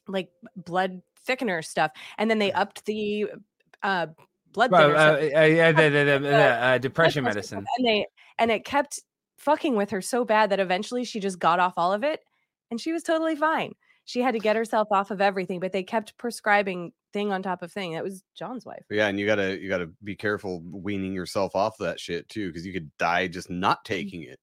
[0.07, 3.25] like blood thickener stuff and then they upped the
[3.83, 4.07] uh
[4.53, 7.65] blood Well, thinner uh, uh, yeah, the, the, the, the, uh, depression medicine.
[7.77, 8.05] and they
[8.37, 8.99] and it kept
[9.37, 12.21] fucking with her so bad that eventually she just got off all of it
[12.71, 13.73] and she was totally fine
[14.09, 17.61] she had to get herself off of everything but they kept prescribing thing on top
[17.61, 21.13] of thing that was john's wife Yeah, and you gotta you gotta be careful weaning
[21.13, 23.85] yourself off that shit too, because you could die just not mm.
[23.85, 24.39] taking it.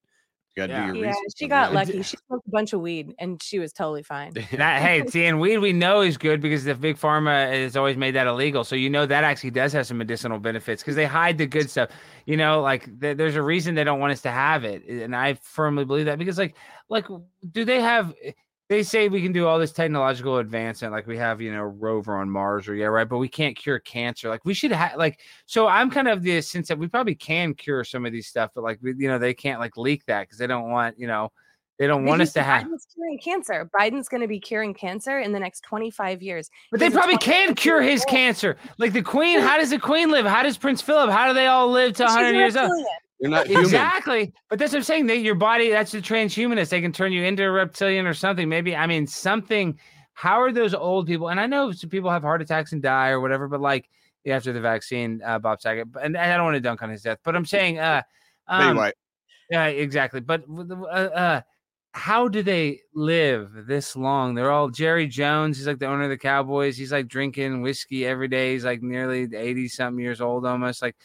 [0.54, 0.80] You gotta Yeah.
[0.80, 1.32] do your yeah research.
[1.36, 1.74] she got that.
[1.74, 5.26] lucky she smoked a bunch of weed and she was totally fine That, hey, see,
[5.26, 8.64] and weed we know is good because the big pharma has always made that illegal.
[8.64, 11.70] So you know that actually does have some medicinal benefits because they hide the good
[11.70, 11.90] stuff.
[12.24, 15.14] You know, like th- there's a reason they don't want us to have it, and
[15.14, 16.56] I firmly believe that because, like,
[16.88, 17.06] like
[17.52, 18.14] do they have?
[18.24, 18.32] Eh,
[18.68, 22.16] They say we can do all this technological advancement, like we have, you know, rover
[22.16, 24.28] on Mars or yeah, right, but we can't cure cancer.
[24.28, 27.54] Like we should have, like, so I'm kind of the sense that we probably can
[27.54, 30.22] cure some of these stuff, but like, we, you know, they can't like leak that
[30.22, 31.30] because they don't want, you know,
[31.78, 32.64] they don't They want us to have.
[32.64, 36.80] biden's curing cancer biden's going to be curing cancer in the next 25 years But
[36.80, 38.56] they probably 25 can cure his cancer.
[38.78, 40.26] Like the queen, how does the queen live?
[40.26, 41.10] How does Prince Philip?
[41.10, 42.72] How do they all live to 100 years old?
[43.18, 43.64] You're not human.
[43.64, 44.32] Exactly.
[44.50, 45.06] But that's what I'm saying.
[45.06, 46.68] That your body, that's the transhumanist.
[46.68, 48.48] They can turn you into a reptilian or something.
[48.48, 49.78] Maybe, I mean, something.
[50.12, 51.28] How are those old people?
[51.28, 53.88] And I know some people have heart attacks and die or whatever, but like
[54.26, 57.18] after the vaccine, uh, Bob Saget, and I don't want to dunk on his death,
[57.22, 58.02] but I'm saying, uh,
[58.48, 58.94] um, White.
[59.50, 60.20] yeah, exactly.
[60.20, 61.40] But uh, uh,
[61.92, 64.34] how do they live this long?
[64.34, 65.56] They're all Jerry Jones.
[65.56, 66.76] He's like the owner of the Cowboys.
[66.76, 68.52] He's like drinking whiskey every day.
[68.52, 70.96] He's like nearly 80 something years old almost, like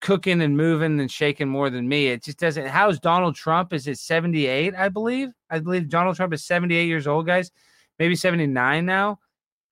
[0.00, 2.08] cooking and moving and shaking more than me.
[2.08, 2.66] It just doesn't.
[2.66, 3.72] How's Donald Trump?
[3.72, 4.74] Is it 78?
[4.74, 5.30] I believe.
[5.50, 7.50] I believe Donald Trump is 78 years old, guys.
[7.98, 9.18] Maybe 79 now.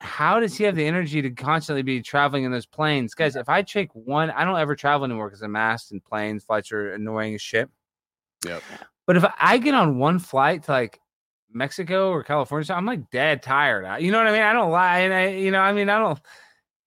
[0.01, 3.15] How does he have the energy to constantly be traveling in those planes?
[3.15, 6.45] Guys, if I take one, I don't ever travel anymore because I'm masked and planes,
[6.45, 7.71] flights are annoying as shit.
[8.45, 8.63] Yep.
[9.07, 11.01] But if I get on one flight to like
[11.53, 14.03] Mexico or California, so I'm like dead tired.
[14.03, 14.43] You know what I mean?
[14.43, 15.01] I don't lie.
[15.01, 16.19] And I, you know, I mean, I don't.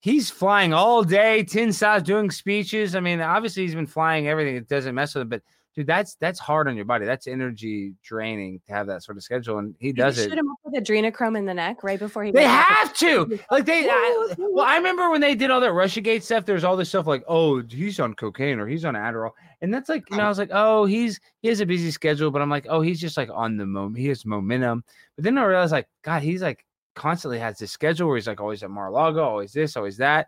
[0.08, 2.96] He's flying all day, tin doing speeches.
[2.96, 4.56] I mean, obviously he's been flying everything.
[4.56, 5.42] It doesn't mess with him, but
[5.76, 7.06] dude, that's that's hard on your body.
[7.06, 10.30] That's energy draining to have that sort of schedule, and he does it.
[10.30, 13.38] shoot him up with adrenochrome in the neck right before he They have to.
[13.52, 16.78] Like they I, well, I remember when they did all that Russiagate stuff, there's all
[16.78, 19.32] this stuff like, oh, he's on cocaine or he's on Adderall.
[19.62, 22.32] And that's like, you know, I was like, oh, he's he has a busy schedule,
[22.32, 24.86] but I'm like, oh, he's just like on the moment, he has momentum.
[25.18, 26.66] But then I realized, like, God, he's like
[26.98, 30.28] constantly has this schedule where he's like always at Mar-a-Lago, always this, always that.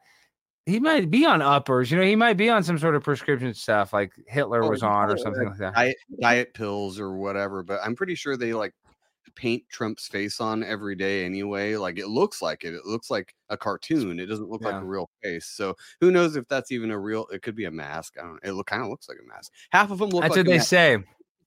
[0.65, 3.53] He might be on uppers, you know, he might be on some sort of prescription
[3.53, 5.74] stuff like Hitler Oh, was on or something like that.
[5.74, 8.74] Diet, diet pills or whatever, but I'm pretty sure they like
[9.36, 11.76] paint Trump's face on every day anyway.
[11.76, 12.74] Like it looks like it.
[12.76, 14.20] It looks like a cartoon.
[14.20, 15.45] It doesn't look like a real face.
[15.47, 17.26] So who knows if that's even a real?
[17.32, 18.15] It could be a mask.
[18.20, 18.34] I don't.
[18.34, 18.39] know.
[18.43, 19.51] It look kind of looks like a mask.
[19.72, 20.70] Half of them look That's like what a they mask.
[20.70, 20.97] say.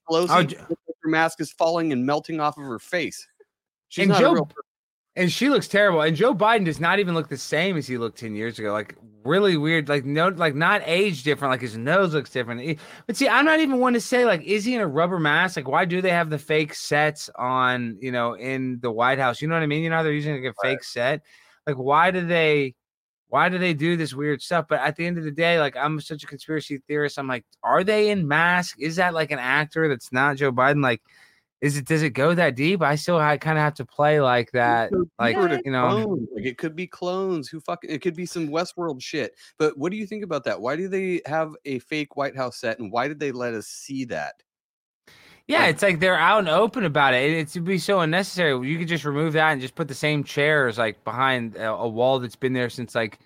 [0.09, 3.25] Pelosi Oh, looks J- like her mask is falling and melting off of her face.
[3.89, 4.63] She's And not Joe- a real person.
[5.15, 6.01] And she looks terrible.
[6.01, 8.71] And Joe Biden does not even look the same as he looked 10 years ago.
[8.71, 9.87] Like really weird.
[9.87, 11.51] Like no, like not age different.
[11.51, 12.79] Like his nose looks different.
[13.05, 15.55] But see, I'm not even one to say like, is he in a rubber mask?
[15.55, 19.41] Like, why do they have the fake sets on, you know, in the White House?
[19.41, 19.83] You know what I mean?
[19.83, 21.21] You know, how they're using like a fake set.
[21.67, 22.75] Like, why do they
[23.33, 24.65] why do they do this weird stuff?
[24.69, 27.17] But at the end of the day, like I'm such a conspiracy theorist.
[27.17, 28.77] I'm like, are they in mask?
[28.79, 30.83] Is that like an actor that's not Joe Biden?
[30.83, 31.01] Like,
[31.63, 32.81] is it does it go that deep?
[32.81, 34.91] I still I kind of have to play like that.
[35.17, 36.27] Like Or to you know, clones.
[36.35, 39.33] like it could be clones who fucking it could be some Westworld shit.
[39.57, 40.59] But what do you think about that?
[40.59, 43.67] Why do they have a fake White House set, and why did they let us
[43.67, 44.35] see that?
[45.47, 47.31] yeah, it's like they're out and open about it.
[47.31, 48.67] It it's would be so unnecessary.
[48.67, 51.87] You could just remove that and just put the same chairs like behind a, a
[51.87, 53.19] wall that's been there since like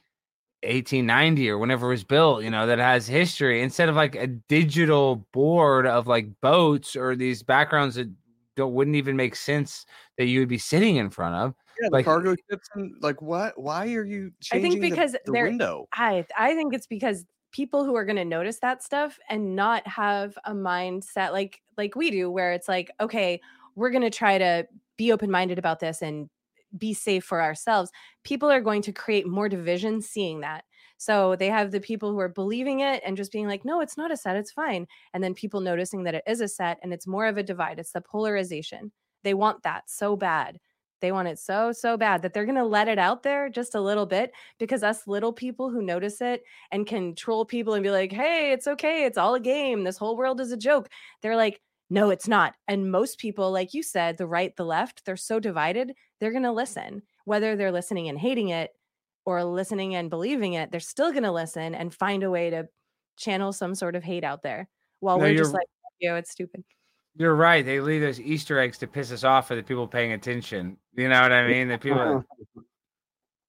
[0.63, 2.43] 1890 or whenever it was built.
[2.43, 7.15] You know that has history instead of like a digital board of like boats or
[7.15, 8.09] these backgrounds that
[8.57, 9.85] don't wouldn't even make sense
[10.17, 11.55] that you would be sitting in front of.
[11.81, 13.57] Yeah, the Like- cargo ships and like what?
[13.57, 15.87] Why are you I changing think the- because the, they're window?
[15.93, 19.87] I I think it's because people who are going to notice that stuff and not
[19.87, 23.39] have a mindset like like we do where it's like okay,
[23.75, 26.29] we're going to try to be open-minded about this and
[26.77, 27.91] be safe for ourselves.
[28.23, 30.65] People are going to create more division seeing that.
[30.97, 33.97] So they have the people who are believing it and just being like, no, it's
[33.97, 34.87] not a set, it's fine.
[35.13, 37.79] And then people noticing that it is a set and it's more of a divide.
[37.79, 38.91] It's the polarization.
[39.23, 40.59] They want that so bad.
[40.99, 43.75] They want it so, so bad that they're going to let it out there just
[43.75, 47.83] a little bit because us little people who notice it and can troll people and
[47.83, 49.05] be like, hey, it's okay.
[49.05, 49.83] It's all a game.
[49.83, 50.89] This whole world is a joke.
[51.21, 52.55] They're like, no, it's not.
[52.67, 56.43] And most people, like you said, the right, the left, they're so divided, they're going
[56.43, 57.03] to listen.
[57.25, 58.71] Whether they're listening and hating it
[59.27, 62.67] or listening and believing it, they're still going to listen and find a way to
[63.17, 64.69] channel some sort of hate out there
[65.01, 65.67] while No, we're just you're- like,
[65.99, 66.63] yo, it's stupid.
[67.19, 67.65] You're right.
[67.65, 70.77] They leave those Easter eggs to piss us off for the people paying attention.
[70.95, 71.67] You know what I mean?
[71.67, 72.23] The people.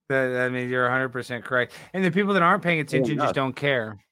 [0.09, 1.75] The, I mean, you're 100 percent correct.
[1.93, 3.27] And the people that aren't paying attention nuts.
[3.27, 4.03] just don't care.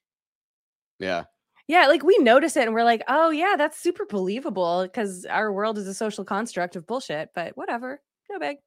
[0.98, 1.24] Yeah.
[1.68, 5.50] Yeah, like we notice it and we're like, oh yeah, that's super believable because our
[5.50, 7.30] world is a social construct of bullshit.
[7.34, 8.58] But whatever, no big.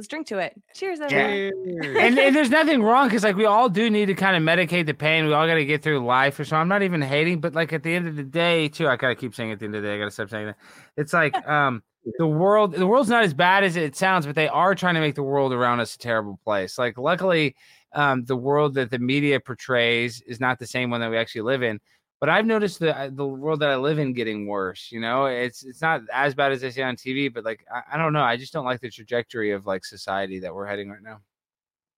[0.00, 0.58] Let's drink to it.
[0.72, 1.52] Cheers, everyone.
[1.98, 4.86] and, and there's nothing wrong because like we all do need to kind of medicate
[4.86, 5.26] the pain.
[5.26, 6.56] We all got to get through life or so.
[6.56, 9.14] I'm not even hating, but like at the end of the day, too, I gotta
[9.14, 10.56] keep saying at the end of the day, I gotta stop saying that.
[10.96, 11.82] It's like um
[12.16, 15.00] the world the world's not as bad as it sounds, but they are trying to
[15.00, 16.78] make the world around us a terrible place.
[16.78, 17.54] Like luckily,
[17.92, 21.42] um the world that the media portrays is not the same one that we actually
[21.42, 21.78] live in.
[22.20, 24.92] But I've noticed the the world that I live in getting worse.
[24.92, 27.94] You know, it's it's not as bad as they say on TV, but like I,
[27.94, 28.22] I don't know.
[28.22, 31.20] I just don't like the trajectory of like society that we're heading right now.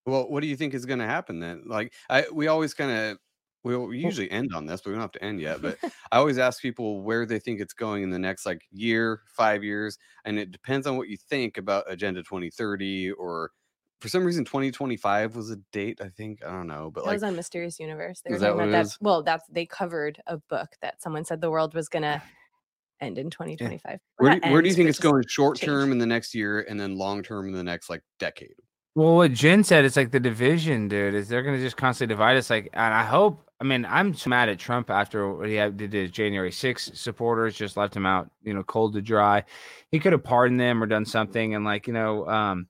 [0.07, 1.65] Well, what do you think is going to happen then?
[1.67, 3.19] Like, I we always kind of
[3.65, 5.63] we we usually end on this, but we don't have to end yet.
[5.63, 5.79] But
[6.13, 9.63] I always ask people where they think it's going in the next like year, five
[9.65, 13.51] years, and it depends on what you think about Agenda 2030 or
[14.03, 16.01] for some reason 2025 was a date.
[16.03, 18.21] I think I don't know, but That like was on Mysterious Universe.
[18.21, 18.87] They were Is that talking what about it that.
[18.87, 18.99] is?
[19.01, 22.21] Well, that's they covered a book that someone said the world was gonna
[23.01, 23.95] end in 2025.
[23.95, 26.35] Or where not do, where do you think it's going short term in the next
[26.35, 28.57] year and then long term in the next like decade?
[28.95, 31.15] Well, what Jen said, it's like the division, dude.
[31.15, 32.51] Is they're gonna just constantly divide us.
[32.51, 33.49] Like, and I hope.
[33.61, 36.51] I mean, I'm so mad at Trump after what he had, did to his January
[36.51, 39.45] 6th supporters, just left him out, you know, cold to dry.
[39.93, 42.67] He could have pardoned them or done something, and like, you know, um,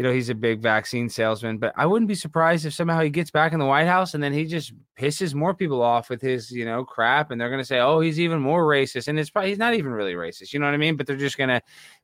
[0.00, 1.58] you know, he's a big vaccine salesman.
[1.58, 4.22] But I wouldn't be surprised if somehow he gets back in the White House and
[4.22, 7.66] then he just pisses more people off with his, you know, crap, and they're gonna
[7.66, 10.54] say, oh, he's even more racist, and it's probably he's not even really racist.
[10.54, 10.96] You know what I mean?
[10.96, 11.60] But they're just gonna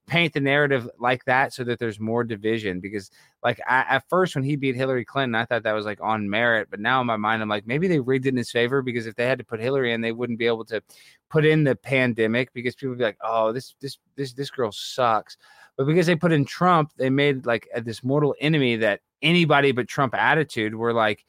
[0.07, 3.11] paint the narrative like that so that there's more division because
[3.43, 6.31] like I, at first when he beat Hillary Clinton, I thought that was like on
[6.31, 8.83] merit, but now in my mind, I'm like maybe they rigged it in his favor
[8.83, 10.83] because if they had to put Hillary in, they wouldn't be able to
[11.29, 14.73] put in the pandemic because people would be like, oh, this this this this girl
[14.73, 15.37] sucks.
[15.77, 19.73] But because they put in Trump, they made like a, this mortal enemy that anybody
[19.73, 21.25] but Trump attitude were like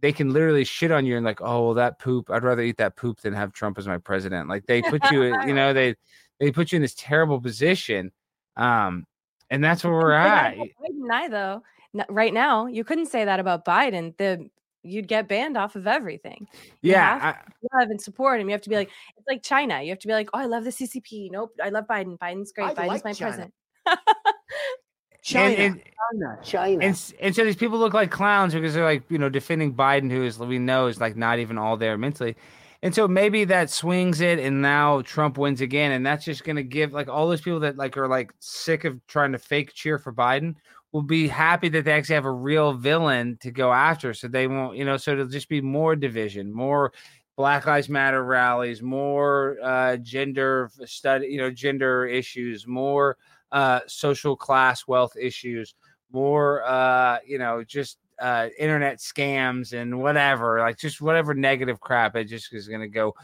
[0.00, 2.28] they can literally shit on you and like, oh, well, that poop.
[2.30, 4.50] I'd rather eat that poop than have Trump as my president.
[4.50, 5.94] Like they put you, you know, they
[6.40, 8.12] they put you in this terrible position.
[8.56, 9.06] Um,
[9.50, 10.54] and that's where we're at.
[10.54, 11.62] about Biden, I though
[12.08, 14.16] right now you couldn't say that about Biden.
[14.16, 14.48] The
[14.82, 16.46] you'd get banned off of everything.
[16.82, 18.48] You Yeah, have to love and support him.
[18.48, 19.82] You have to be like it's like China.
[19.82, 21.30] You have to be like, oh, I love the CCP.
[21.30, 22.18] Nope, I love Biden.
[22.18, 22.66] Biden's great.
[22.70, 23.30] I Biden's like my China.
[23.30, 23.54] president.
[25.22, 25.82] China, and-
[26.12, 26.84] China, China.
[26.84, 30.10] And, and so these people look like clowns because they're like, you know, defending Biden,
[30.10, 32.36] who is we know is like not even all there mentally.
[32.84, 36.56] And so maybe that swings it, and now Trump wins again, and that's just going
[36.56, 39.72] to give like all those people that like are like sick of trying to fake
[39.72, 40.54] cheer for Biden
[40.92, 44.46] will be happy that they actually have a real villain to go after, so they
[44.46, 46.92] won't, you know, so it'll just be more division, more
[47.36, 53.16] Black Lives Matter rallies, more uh, gender study, you know, gender issues, more
[53.50, 55.74] uh, social class wealth issues,
[56.12, 62.16] more, uh, you know, just uh, internet scams and whatever, like just whatever negative crap.
[62.16, 63.14] It just is going to go.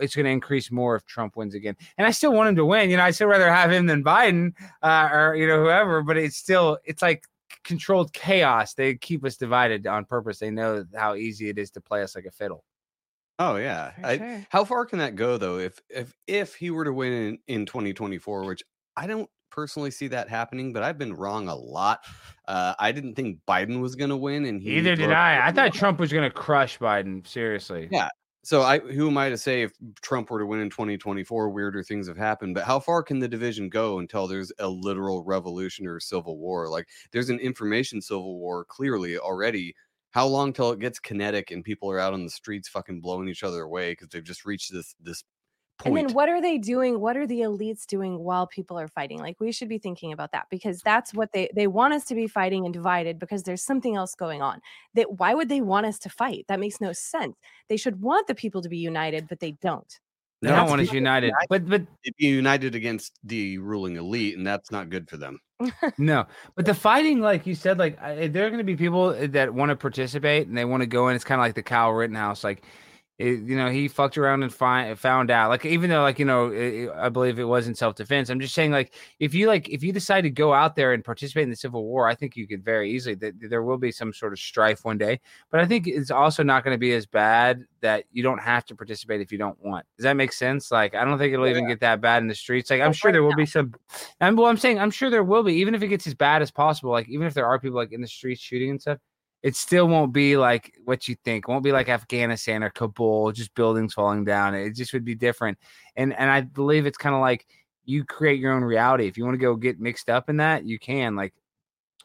[0.00, 1.76] It's going to increase more if Trump wins again.
[1.98, 2.88] And I still want him to win.
[2.88, 6.02] You know, I still rather have him than Biden uh, or you know whoever.
[6.02, 7.24] But it's still, it's like
[7.62, 8.72] controlled chaos.
[8.72, 10.38] They keep us divided on purpose.
[10.38, 12.64] They know how easy it is to play us like a fiddle.
[13.38, 13.90] Oh yeah.
[13.90, 14.46] For I.
[14.48, 15.58] How far can that go though?
[15.58, 18.62] If if if he were to win in, in 2024, which
[18.96, 19.28] I don't
[19.58, 22.04] personally see that happening, but I've been wrong a lot.
[22.46, 25.48] Uh, I didn't think Biden was going to win, and he Either did I.
[25.48, 27.26] I thought Trump was going to crush Biden.
[27.26, 27.88] Seriously.
[27.90, 28.08] Yeah.
[28.44, 31.82] So I who am I to say if Trump were to win in 2024, weirder
[31.82, 32.54] things have happened.
[32.54, 36.68] But how far can the division go until there's a literal revolution or civil war?
[36.68, 39.74] Like there's an information civil war clearly already.
[40.10, 43.28] How long till it gets kinetic and people are out on the streets fucking blowing
[43.28, 45.24] each other away because they've just reached this this
[45.84, 46.98] And then what are they doing?
[47.00, 49.18] What are the elites doing while people are fighting?
[49.18, 52.14] Like we should be thinking about that because that's what they they want us to
[52.14, 54.60] be fighting and divided because there's something else going on.
[54.94, 56.46] That why would they want us to fight?
[56.48, 57.36] That makes no sense.
[57.68, 59.98] They should want the people to be united, but they don't.
[60.40, 61.32] They don't want us because united.
[61.48, 61.82] But but
[62.16, 65.40] be united against the ruling elite, and that's not good for them.
[65.98, 69.12] No, but the fighting, like you said, like I, there are going to be people
[69.28, 71.16] that want to participate and they want to go in.
[71.16, 72.62] It's kind of like the Kyle Rittenhouse, like
[73.18, 75.50] it, you know, he fucked around and find, found out.
[75.50, 78.30] Like even though, like you know, it, I believe it was in self defense.
[78.30, 81.04] I'm just saying, like if you like, if you decide to go out there and
[81.04, 83.16] participate in the Civil War, I think you could very easily.
[83.16, 86.44] That there will be some sort of strife one day, but I think it's also
[86.44, 89.58] not going to be as bad that you don't have to participate if you don't
[89.64, 89.84] want.
[89.96, 90.70] Does that make sense?
[90.70, 92.70] Like I don't think it'll even get that bad in the streets.
[92.70, 93.74] Like I'm sure there will be some.
[94.20, 96.40] And well, I'm saying I'm sure there will be, even if it gets as bad
[96.40, 96.92] as possible.
[96.92, 98.98] Like even if there are people like in the streets shooting and stuff,
[99.42, 101.44] it still won't be like what you think.
[101.46, 104.54] It won't be like Afghanistan or Kabul, just buildings falling down.
[104.54, 105.58] It just would be different.
[105.96, 107.46] And and I believe it's kind of like
[107.84, 109.06] you create your own reality.
[109.06, 111.16] If you want to go get mixed up in that, you can.
[111.16, 111.34] Like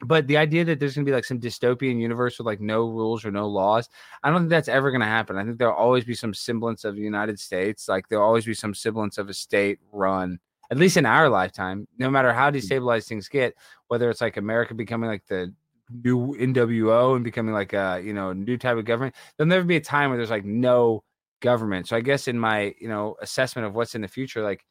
[0.01, 2.89] but the idea that there's going to be like some dystopian universe with like no
[2.89, 3.89] rules or no laws,
[4.21, 5.37] I don't think that's ever going to happen.
[5.37, 7.87] I think there'll always be some semblance of the United States.
[7.87, 10.39] Like there'll always be some semblance of a state run,
[10.71, 12.55] at least in our lifetime, no matter how mm.
[12.55, 13.55] destabilized things get,
[13.87, 15.53] whether it's like America becoming like the
[16.03, 19.77] new NWO and becoming like a, you know, new type of government, there'll never be
[19.77, 21.03] a time where there's like no
[21.41, 21.87] government.
[21.87, 24.65] So I guess in my, you know, assessment of what's in the future, like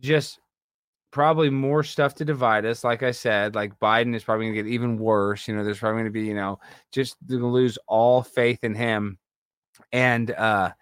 [0.00, 0.38] just
[1.10, 2.84] probably more stuff to divide us.
[2.84, 5.46] Like I said, like Biden is probably to get even worse.
[5.46, 6.58] You know, there's probably to be, you know,
[6.92, 9.18] just to lose all faith in him.
[9.92, 10.72] And uh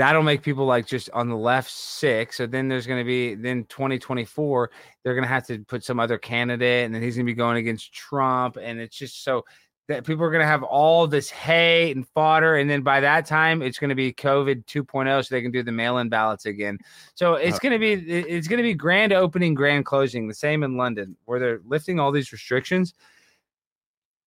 [0.00, 2.32] that'll make people like just on the left sick.
[2.32, 4.70] So then there's going to be then 2024,
[5.04, 7.36] they're going to have to put some other candidate and then he's going to be
[7.36, 8.56] going against Trump.
[8.56, 9.44] And it's just so
[9.88, 12.56] that people are going to have all this hay and fodder.
[12.56, 15.62] And then by that time, it's going to be COVID 2.0 so they can do
[15.62, 16.78] the mail in ballots again.
[17.14, 20.34] So it's Uh, going to be it's going to be grand opening, grand closing, the
[20.34, 22.94] same in London where they're lifting all these restrictions.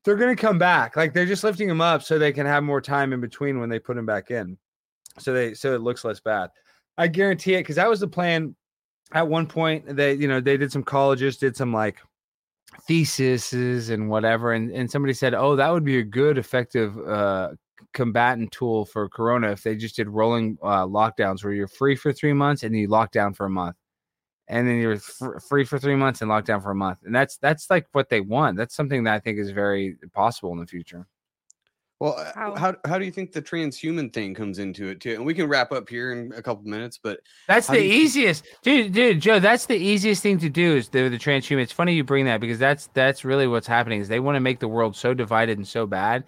[0.05, 0.95] They're going to come back.
[0.95, 3.69] Like they're just lifting them up so they can have more time in between when
[3.69, 4.59] they put them back in.
[5.20, 6.49] So they so it looks less bad.
[6.97, 8.55] I guarantee it because that was the plan
[9.14, 9.95] at one point.
[9.95, 11.99] They you know they did some colleges did some like
[12.88, 17.51] theses and whatever, and and somebody said, oh, that would be a good effective uh
[17.93, 22.11] combatant tool for corona if they just did rolling uh, lockdowns where you're free for
[22.11, 23.76] three months and you lock down for a month
[24.47, 27.14] and then you're fr- free for three months and locked down for a month and
[27.14, 30.59] that's that's like what they want that's something that i think is very possible in
[30.59, 31.07] the future
[32.03, 35.13] Well, uh, How- how how do you think the transhuman thing comes into it too?
[35.13, 37.89] And we can wrap up here in a couple minutes, but That's the do you
[37.91, 38.91] think- easiest, dude.
[38.91, 41.61] Dude, Joe, that's the easiest thing to do is the the transhuman.
[41.61, 44.01] It's funny you bring that because that's that's really what's happening.
[44.01, 46.25] Is they want to make the world so divided and so bad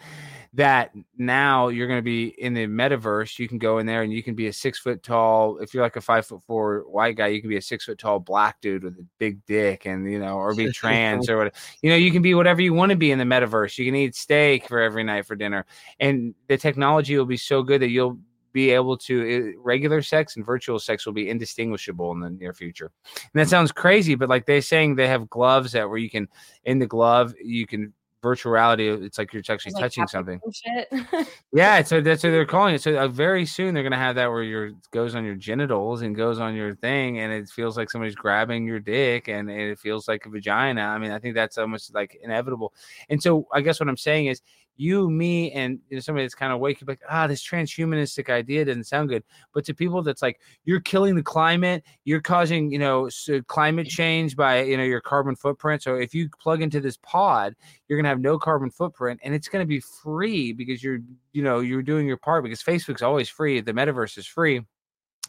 [0.56, 3.38] that now you're going to be in the metaverse.
[3.38, 5.58] You can go in there and you can be a six foot tall.
[5.58, 7.98] If you're like a five foot four white guy, you can be a six foot
[7.98, 11.56] tall black dude with a big dick, and you know, or be trans or whatever.
[11.82, 13.78] You know, you can be whatever you want to be in the metaverse.
[13.78, 15.66] You can eat steak for every night for dinner,
[16.00, 18.18] and the technology will be so good that you'll
[18.54, 22.54] be able to uh, regular sex and virtual sex will be indistinguishable in the near
[22.54, 22.90] future.
[23.14, 26.30] And that sounds crazy, but like they're saying they have gloves that where you can
[26.64, 27.92] in the glove you can
[28.26, 28.90] virtual reality.
[28.90, 30.42] It's like you're actually Like touching something.
[31.54, 32.82] Yeah, so that's what they're calling it.
[32.82, 36.16] So uh, very soon they're gonna have that where your goes on your genitals and
[36.16, 40.08] goes on your thing, and it feels like somebody's grabbing your dick, and it feels
[40.08, 40.82] like a vagina.
[40.82, 42.74] I mean, I think that's almost like inevitable.
[43.10, 44.42] And so I guess what I'm saying is,
[44.78, 48.30] you, me, and you know, somebody that's kind of waking up, like, ah, this transhumanistic
[48.30, 49.24] idea doesn't sound good.
[49.54, 53.88] But to people that's like, you're killing the climate, you're causing, you know, s- climate
[53.88, 55.84] change by, you know, your carbon footprint.
[55.84, 57.56] So if you plug into this pod,
[57.88, 61.00] you're gonna have no carbon footprint, and it's gonna be free because you're,
[61.34, 64.62] you know, you're doing your part because Facebook's always free, the metaverse is free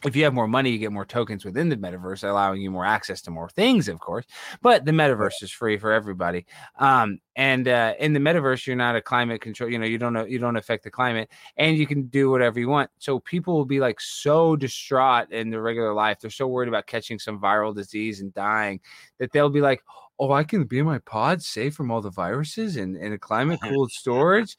[0.05, 2.85] if you have more money, you get more tokens within the metaverse, allowing you more
[2.85, 4.25] access to more things, of course.
[4.61, 6.45] But the metaverse is free for everybody.
[6.77, 9.69] Um, and uh, in the metaverse, you're not a climate control.
[9.69, 12.59] You know, you don't know you don't affect the climate, and you can do whatever
[12.59, 12.91] you want.
[12.99, 16.19] So people will be like so distraught in their regular life.
[16.19, 18.79] They're so worried about catching some viral disease and dying
[19.19, 19.83] that they'll be like,
[20.19, 23.17] "Oh, I can be in my pod, safe from all the viruses and in a
[23.19, 24.57] climate cooled storage."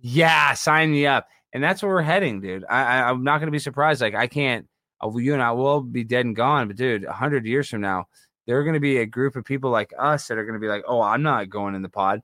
[0.00, 1.26] Yeah, sign me up.
[1.52, 2.64] And that's where we're heading, dude.
[2.68, 4.00] I, I I'm not gonna be surprised.
[4.00, 4.68] Like I can't
[5.14, 6.68] you and I will be dead and gone.
[6.68, 8.06] But dude, a hundred years from now,
[8.46, 10.60] there are going to be a group of people like us that are going to
[10.60, 12.22] be like, "Oh, I'm not going in the pod."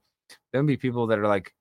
[0.51, 1.53] There'll be people that are like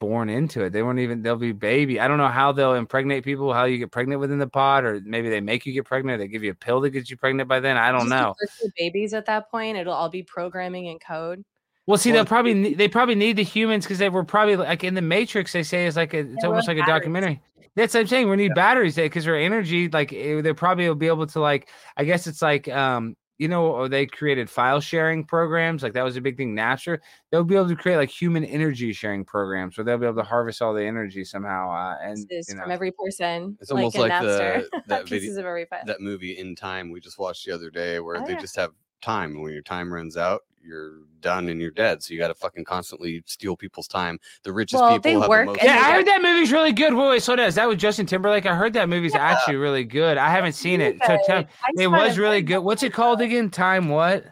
[0.00, 0.70] born into it.
[0.70, 1.22] They won't even.
[1.22, 2.00] They'll be baby.
[2.00, 3.52] I don't know how they'll impregnate people.
[3.52, 6.18] How you get pregnant within the pod, or maybe they make you get pregnant.
[6.18, 7.76] They give you a pill that gets you pregnant by then.
[7.76, 8.34] I don't Just know.
[8.40, 9.76] give birth to babies at that point.
[9.76, 11.44] It'll all be programming and code.
[11.90, 14.94] Well, see, they'll probably they probably need the humans because they were probably like in
[14.94, 15.52] the Matrix.
[15.52, 17.42] They say it's like a, it's almost run like a documentary.
[17.74, 18.30] That's what I'm saying.
[18.30, 21.40] We need batteries there because their energy, like eh, they probably will be able to
[21.40, 21.68] like.
[21.96, 26.16] I guess it's like um you know they created file sharing programs like that was
[26.16, 26.54] a big thing.
[26.54, 26.98] Napster
[27.32, 30.22] they'll be able to create like human energy sharing programs where they'll be able to
[30.22, 31.72] harvest all the energy somehow.
[31.72, 33.58] Uh, and This you know, from every person.
[33.60, 37.00] It's almost in like, the that pieces video, of every that movie in time we
[37.00, 38.40] just watched the other day, where Oh, they yeah.
[38.40, 38.70] just have
[39.00, 39.32] time.
[39.32, 42.02] and When your time runs out, you're done and you're dead.
[42.02, 44.18] So you got to fucking constantly steal people's time.
[44.42, 45.64] The richest Well, people they have work the most.
[45.64, 46.94] yeah, I heard that movie's really good.
[46.94, 47.46] Wait, wait, slow down.
[47.46, 48.46] Is that with Justin Timberlake?
[48.46, 50.18] I heard that movie's actually really good.
[50.18, 50.98] I haven't seen it.
[51.06, 51.48] So tell, good.
[51.78, 52.60] It was really good.
[52.60, 53.50] What's it called again?
[53.50, 54.24] Time what?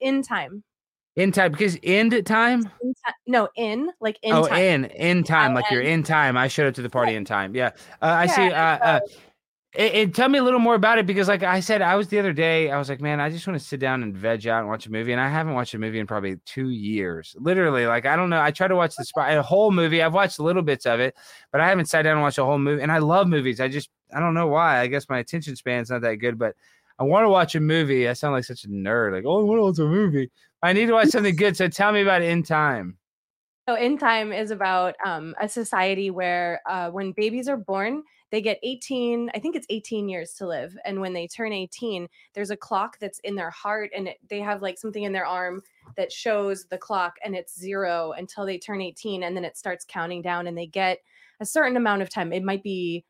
[0.00, 0.62] in time.
[1.16, 2.70] In time because end time.
[2.82, 4.58] In ti- no, in like in oh, time.
[4.58, 6.36] in in time, like you're in time.
[6.36, 7.54] I showed up to the party in time.
[7.54, 7.70] Yeah,
[8.02, 8.42] uh, I see.
[8.42, 9.00] Uh, uh,
[9.76, 12.18] and, tell me a little more about it because, like I said, I was the
[12.18, 12.70] other day.
[12.70, 14.86] I was like, man, I just want to sit down and veg out and watch
[14.86, 17.36] a movie, and I haven't watched a movie in probably two years.
[17.38, 18.40] Literally, like I don't know.
[18.40, 20.02] I try to watch the spy, a whole movie.
[20.02, 21.14] I've watched little bits of it,
[21.52, 22.82] but I haven't sat down and watched a whole movie.
[22.82, 23.60] And I love movies.
[23.60, 24.80] I just I don't know why.
[24.80, 26.54] I guess my attention span's not that good, but
[26.98, 28.08] I want to watch a movie.
[28.08, 29.12] I sound like such a nerd.
[29.12, 30.30] Like, oh, I want to watch a movie.
[30.62, 31.56] I need to watch something good.
[31.56, 32.96] So tell me about In Time.
[33.68, 38.40] So in time is about um, a society where uh, when babies are born, they
[38.40, 40.76] get 18, I think it's 18 years to live.
[40.84, 44.40] And when they turn 18, there's a clock that's in their heart and it, they
[44.40, 45.62] have like something in their arm
[45.96, 49.84] that shows the clock and it's zero until they turn 18 and then it starts
[49.88, 50.98] counting down and they get
[51.40, 52.32] a certain amount of time.
[52.32, 53.04] It might be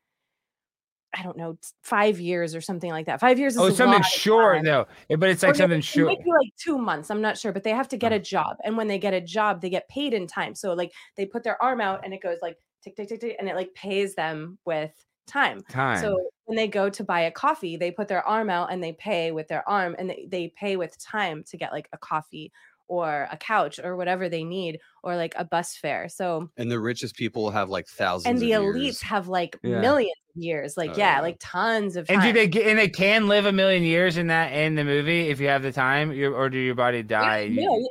[1.17, 3.19] I don't know, five years or something like that.
[3.19, 4.85] Five years is Oh, something short though.
[5.09, 6.07] Eh, But it's like no, something it short.
[6.07, 7.09] might be like two months.
[7.09, 8.57] I'm not sure, but they have to get a job.
[8.63, 10.53] And when they get a job, they get paid in time.
[10.53, 13.35] So like they put their arm out and it goes like tick, tick, tick, tick,
[13.39, 14.91] and it like pays them with
[15.27, 15.61] time.
[15.69, 15.99] Time.
[16.01, 18.93] So when they go to buy a coffee, they put their arm out and they
[18.93, 22.51] pay with their arm and they, they pay with time to get like a coffee
[22.89, 26.07] or a couch or whatever they need or like a bus fare.
[26.07, 28.27] So And the richest people have like thousands.
[28.29, 29.01] and the elites years.
[29.01, 29.81] have like Yeah.
[29.81, 30.77] millions of years.
[30.77, 31.21] Like Oh, yeah, yeah.
[31.21, 34.27] like tons of And do they get and they can live a million years in
[34.27, 37.39] that in the movie if you have the time, you or do your body die?
[37.41, 37.87] You- No, y-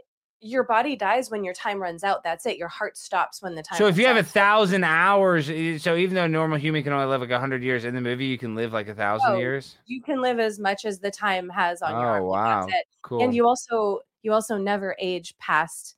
[0.47, 2.23] your body dies when your time runs out.
[2.23, 2.57] That's it.
[2.57, 3.79] Your heart stops when the time.
[3.79, 6.93] So if you have a thousand hours, eh, so even though a normal human can
[6.93, 9.39] only live like a hundred years in the movie, you can live like a thousand
[9.39, 9.77] years.
[9.87, 12.67] you can live as much as the time has on your Oh wow,
[13.03, 13.23] cool.
[13.23, 15.97] And you also you also never age past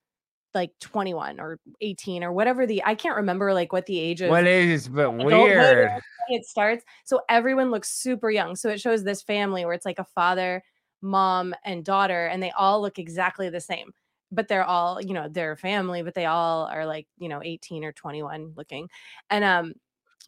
[0.54, 4.30] like 21 or 18 or whatever the I can't remember like what the age of
[4.30, 5.90] what is but weird?
[6.28, 6.84] it starts.
[7.04, 8.56] So everyone looks super young.
[8.56, 10.62] So it shows this family where it's like a father,
[11.02, 13.92] mom, and daughter, and they all look exactly the same.
[14.30, 17.84] But they're all, you know, they're family, but they all are like, you know, 18
[17.84, 18.88] or 21 looking.
[19.30, 19.74] And um,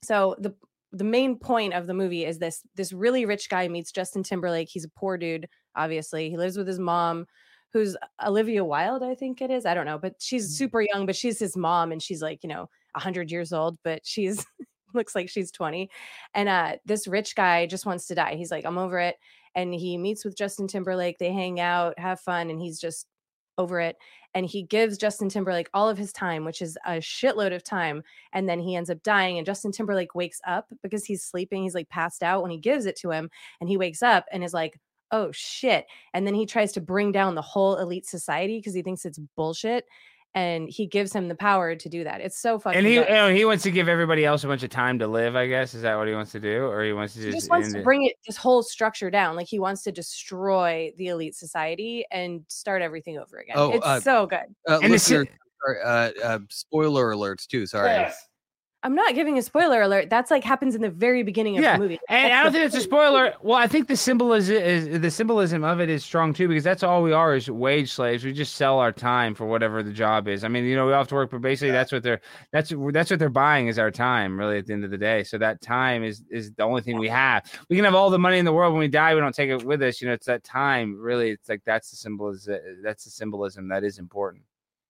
[0.03, 0.55] so the
[0.93, 4.69] the main point of the movie is this this really rich guy meets Justin Timberlake.
[4.69, 6.31] He's a poor dude, obviously.
[6.31, 7.27] He lives with his mom,
[7.73, 9.67] who's Olivia Wilde, I think it is.
[9.67, 12.49] I don't know, but she's super young, but she's his mom and she's like, you
[12.49, 14.45] know, 100 years old, but she's
[14.95, 15.89] looks like she's 20.
[16.35, 18.35] And uh this rich guy just wants to die.
[18.35, 19.17] He's like, I'm over it.
[19.55, 21.19] And he meets with Justin Timberlake.
[21.19, 23.07] They hang out, have fun, and he's just
[23.59, 23.97] over it.
[24.35, 28.03] And he gives Justin Timberlake all of his time, which is a shitload of time.
[28.33, 29.39] And then he ends up dying.
[29.39, 31.65] And Justin Timberlake wakes up because he's sleeping.
[31.65, 33.31] He's like passed out when he gives it to him.
[33.61, 34.79] And he wakes up and is like,
[35.11, 35.87] oh shit.
[36.15, 39.19] And then he tries to bring down the whole elite society because he thinks it's
[39.37, 39.85] bullshit.
[40.35, 42.20] And he gives him the power to do that.
[42.20, 43.11] It's so fucking And he good.
[43.11, 45.35] oh, he wants to give everybody else a bunch of time to live.
[45.35, 47.39] I guess is that what he wants to do, or he wants to he just,
[47.39, 51.09] just wants to bring it this whole structure down like he wants to destroy the
[51.09, 55.26] elite society and start everything over again Oh, it's uh, so good Uh, And listener,
[55.85, 57.66] uh, uh, spoiler alerts too.
[57.66, 58.07] Sorry.
[58.83, 60.09] I'm not giving a spoiler alert.
[60.09, 62.01] That's like happens in the very beginning of yeah, the movie.
[62.09, 63.35] and That's I don't the think it's a spoiler.
[63.43, 66.83] Well, I think the symbolism is the symbolism of it is strong too because that's
[66.83, 68.24] all we are is wage slaves.
[68.24, 70.45] We just sell our time for whatever the job is.
[70.45, 72.22] I mean, you know, we all have to work, but basically that's what they're
[72.53, 74.39] that's that's what they're buying is our time.
[74.39, 76.99] Really, at the end of the day, so that time is is the only thing
[76.99, 77.45] we have.
[77.68, 79.14] We can have all the money in the world when we die.
[79.14, 80.01] We don't take it with us.
[80.01, 80.99] You know, it's that time.
[80.99, 82.59] Really, it's like that's the symbolism.
[82.83, 84.45] That's the symbolism that is important.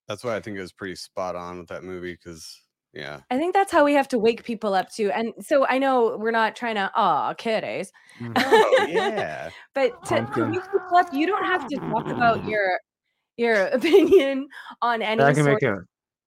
[0.07, 2.61] That's why I think it was pretty spot on with that movie because
[2.93, 3.21] yeah.
[3.31, 5.11] I think that's how we have to wake people up too.
[5.13, 7.93] And so I know we're not trying to, oh, kiddies.
[8.37, 9.51] Oh yeah.
[9.75, 12.51] But to, to wake people up, you don't have to talk about mm.
[12.51, 12.79] your
[13.37, 14.49] your opinion
[14.83, 15.79] on any I can sort make a.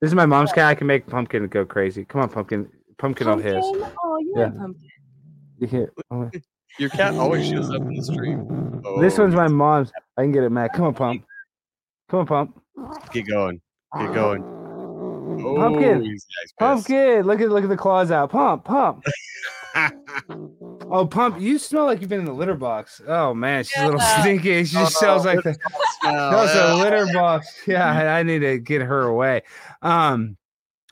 [0.02, 0.66] This is my mom's cat.
[0.66, 2.04] I can make pumpkin go crazy.
[2.06, 2.70] Come on, pumpkin.
[2.98, 3.56] Pumpkin on his.
[3.58, 4.50] Oh, you Yeah.
[4.50, 4.90] pumpkin.
[5.60, 6.30] You can't- oh,
[6.80, 8.82] Your cat always shows up in the stream.
[9.00, 9.50] This Oh, one's my oh.
[9.50, 9.92] mom's.
[10.18, 10.74] I can get it, Matt.
[10.74, 11.24] Come on, pump.
[12.10, 12.62] Come on, pump.
[13.14, 13.62] Get going.
[13.98, 14.63] Get going.
[15.46, 16.04] Oh, Pumpkin.
[16.04, 16.88] he's nice, pissed.
[16.88, 17.24] Pumpkin.
[17.26, 18.32] Look at look at the claws out.
[18.32, 19.04] Pump, pump.
[20.92, 21.40] oh, pump.
[21.42, 23.02] You smell like you've been in the litter box.
[23.08, 24.64] Oh man, she's a little stinky.
[24.66, 25.54] She just Oh, smells like the
[26.02, 27.62] Smell, That's a litter box.
[27.68, 29.42] Yeah, I I need to get her away.
[29.82, 30.38] Um,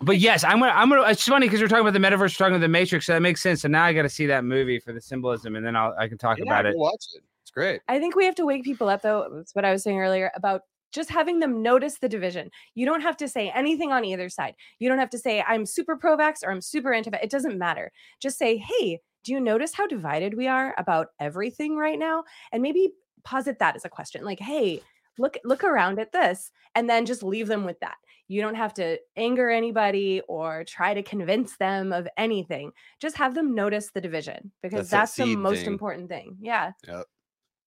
[0.01, 0.71] but yes, I'm gonna.
[0.71, 1.03] I'm gonna.
[1.09, 3.21] It's funny because we're talking about the metaverse, we're talking about the Matrix, so that
[3.21, 3.61] makes sense.
[3.61, 6.07] So now I got to see that movie for the symbolism, and then I'll I
[6.07, 6.77] can talk Yeah, about go it.
[6.77, 7.23] watch it.
[7.43, 7.81] It's great.
[7.87, 9.29] I think we have to wake people up, though.
[9.31, 10.61] That's what I was saying earlier about
[10.91, 12.49] just having them notice the division.
[12.75, 14.55] You don't have to say anything on either side.
[14.79, 17.23] You don't have to say, I'm super pro vax or I'm super anti vax.
[17.23, 17.91] It doesn't matter.
[18.19, 22.23] Just say, hey, do you notice how divided we are about everything right now?
[22.51, 24.81] And maybe posit that as a question like, hey,
[25.17, 27.95] look look around at this and then just leave them with that
[28.29, 32.71] you don't have to anger anybody or try to convince them of anything
[33.01, 35.67] just have them notice the division because That's that's, the most thing.
[35.67, 37.05] important thing yeah Yep.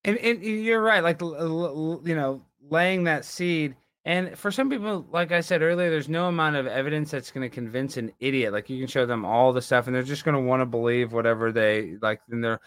[0.04, 3.76] And, and you're right, like you know, laying that seed.
[4.06, 7.48] And for some people, like I said earlier, there's no amount of evidence that's going
[7.48, 8.52] to convince an idiot.
[8.52, 10.66] Like you can show them all the stuff, and they're just going to want to
[10.66, 12.60] believe whatever they like in their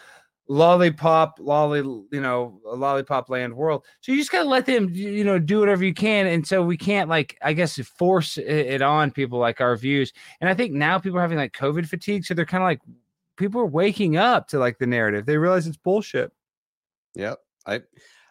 [0.50, 3.86] lollipop, lolly, you know, lollipop land world.
[4.02, 6.26] So you just got to let them, you know, do whatever you can.
[6.26, 10.14] And so we can't, like, I guess, force it on people like our views.
[10.40, 12.80] And I think now people are having like COVID fatigue, so they're kind of like
[13.36, 15.26] people are waking up to like the narrative.
[15.26, 16.32] They realize it's bullshit.
[17.14, 17.38] Yep.
[17.66, 17.82] I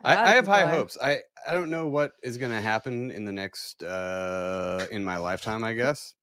[0.04, 0.98] I, I have high people hopes.
[1.02, 5.16] I I don't know what is going to happen in the next uh in my
[5.16, 5.64] lifetime.
[5.64, 6.14] I guess.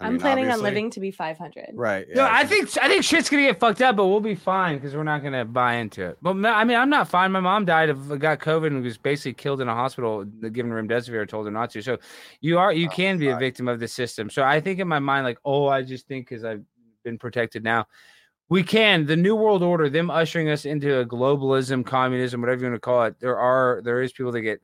[0.00, 2.06] I i'm mean, planning on living to be 500 Right.
[2.12, 4.96] No, I think I think shit's gonna get fucked up, but we'll be fine because
[4.96, 6.18] we're not gonna buy into it.
[6.20, 7.30] But I mean, I'm not fine.
[7.30, 10.24] My mom died of got COVID and was basically killed in a hospital.
[10.40, 11.82] The given remdesivir told her not to.
[11.82, 11.98] So
[12.40, 14.28] you are you Oh, can be a victim of the system.
[14.28, 16.64] So I think in my mind, like, oh, I just think because I've
[17.04, 17.86] been protected now.
[18.48, 22.66] We can the new world order, them ushering us into a globalism, communism, whatever you
[22.70, 23.18] want to call it.
[23.18, 24.60] There are there is people that get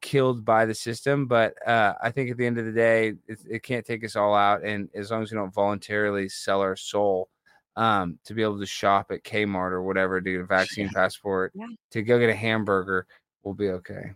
[0.00, 3.38] killed by the system, but uh, I think at the end of the day, it,
[3.48, 4.62] it can't take us all out.
[4.64, 7.28] And as long as we don't voluntarily sell our soul
[7.76, 11.52] um, to be able to shop at Kmart or whatever to get a vaccine passport,
[11.54, 11.66] Yeah.
[11.92, 13.06] to go get a hamburger,
[13.42, 14.12] we'll be okay.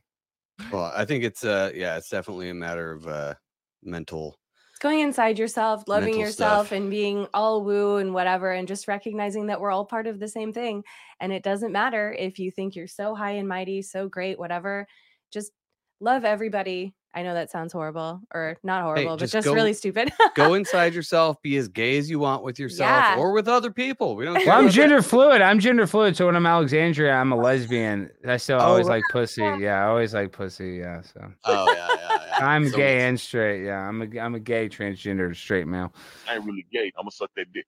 [0.73, 3.35] Well, I think it's uh yeah, it's definitely a matter of uh
[3.83, 4.39] mental.
[4.79, 6.77] Going inside yourself loving Mental yourself stuff.
[6.77, 10.29] and being all woo and whatever and just recognizing that we're all part of the
[10.29, 10.83] same thing
[11.21, 14.87] and it doesn't matter if you think you're so high and mighty so great whatever
[15.33, 15.53] just
[16.01, 19.73] love everybody i know that sounds horrible or not horrible but just just go- really
[19.73, 21.41] stupid Go inside yourself.
[21.43, 23.17] Be as gay as you want with yourself Yeah.
[23.17, 24.15] or with other people.
[24.17, 24.35] We don't.
[24.37, 24.75] care Well, I'm about that.
[24.75, 25.41] gender fluid.
[25.41, 26.17] I'm gender fluid.
[26.17, 28.11] So when I'm Alexandria, I'm a lesbian.
[28.27, 28.97] I still Oh, always right.
[28.97, 29.43] like pussy.
[29.43, 30.75] Yeah, I always like pussy.
[30.77, 32.47] Yeah, so Oh yeah, yeah, yeah.
[32.47, 33.65] I'm So gay much- and straight.
[33.65, 35.93] Yeah, I'm a I'm a gay transgender straight male.
[36.29, 36.93] I ain't really gay.
[36.99, 37.67] I'm gonna suck that dick.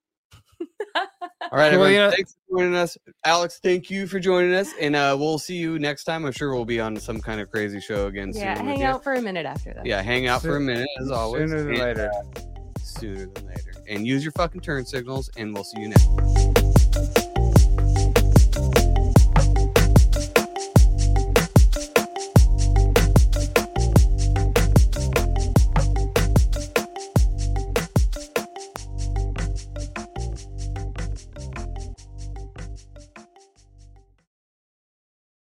[1.41, 1.93] All right, everyone.
[1.93, 3.61] you know- thanks for joining us, Alex.
[3.62, 6.24] Thank you for joining us, and uh, we'll see you next time.
[6.24, 8.66] I'm sure we'll be on some kind of crazy show again yeah soon.
[8.66, 8.86] with hang you.
[8.86, 11.49] out for a minute after that Yeah, hang out for a minute as always.
[11.51, 12.11] Sooner than and, later.
[12.12, 12.41] uh,
[12.82, 13.72] sooner than later.
[13.89, 17.24] And use your fucking turn signals, and we'll see you next.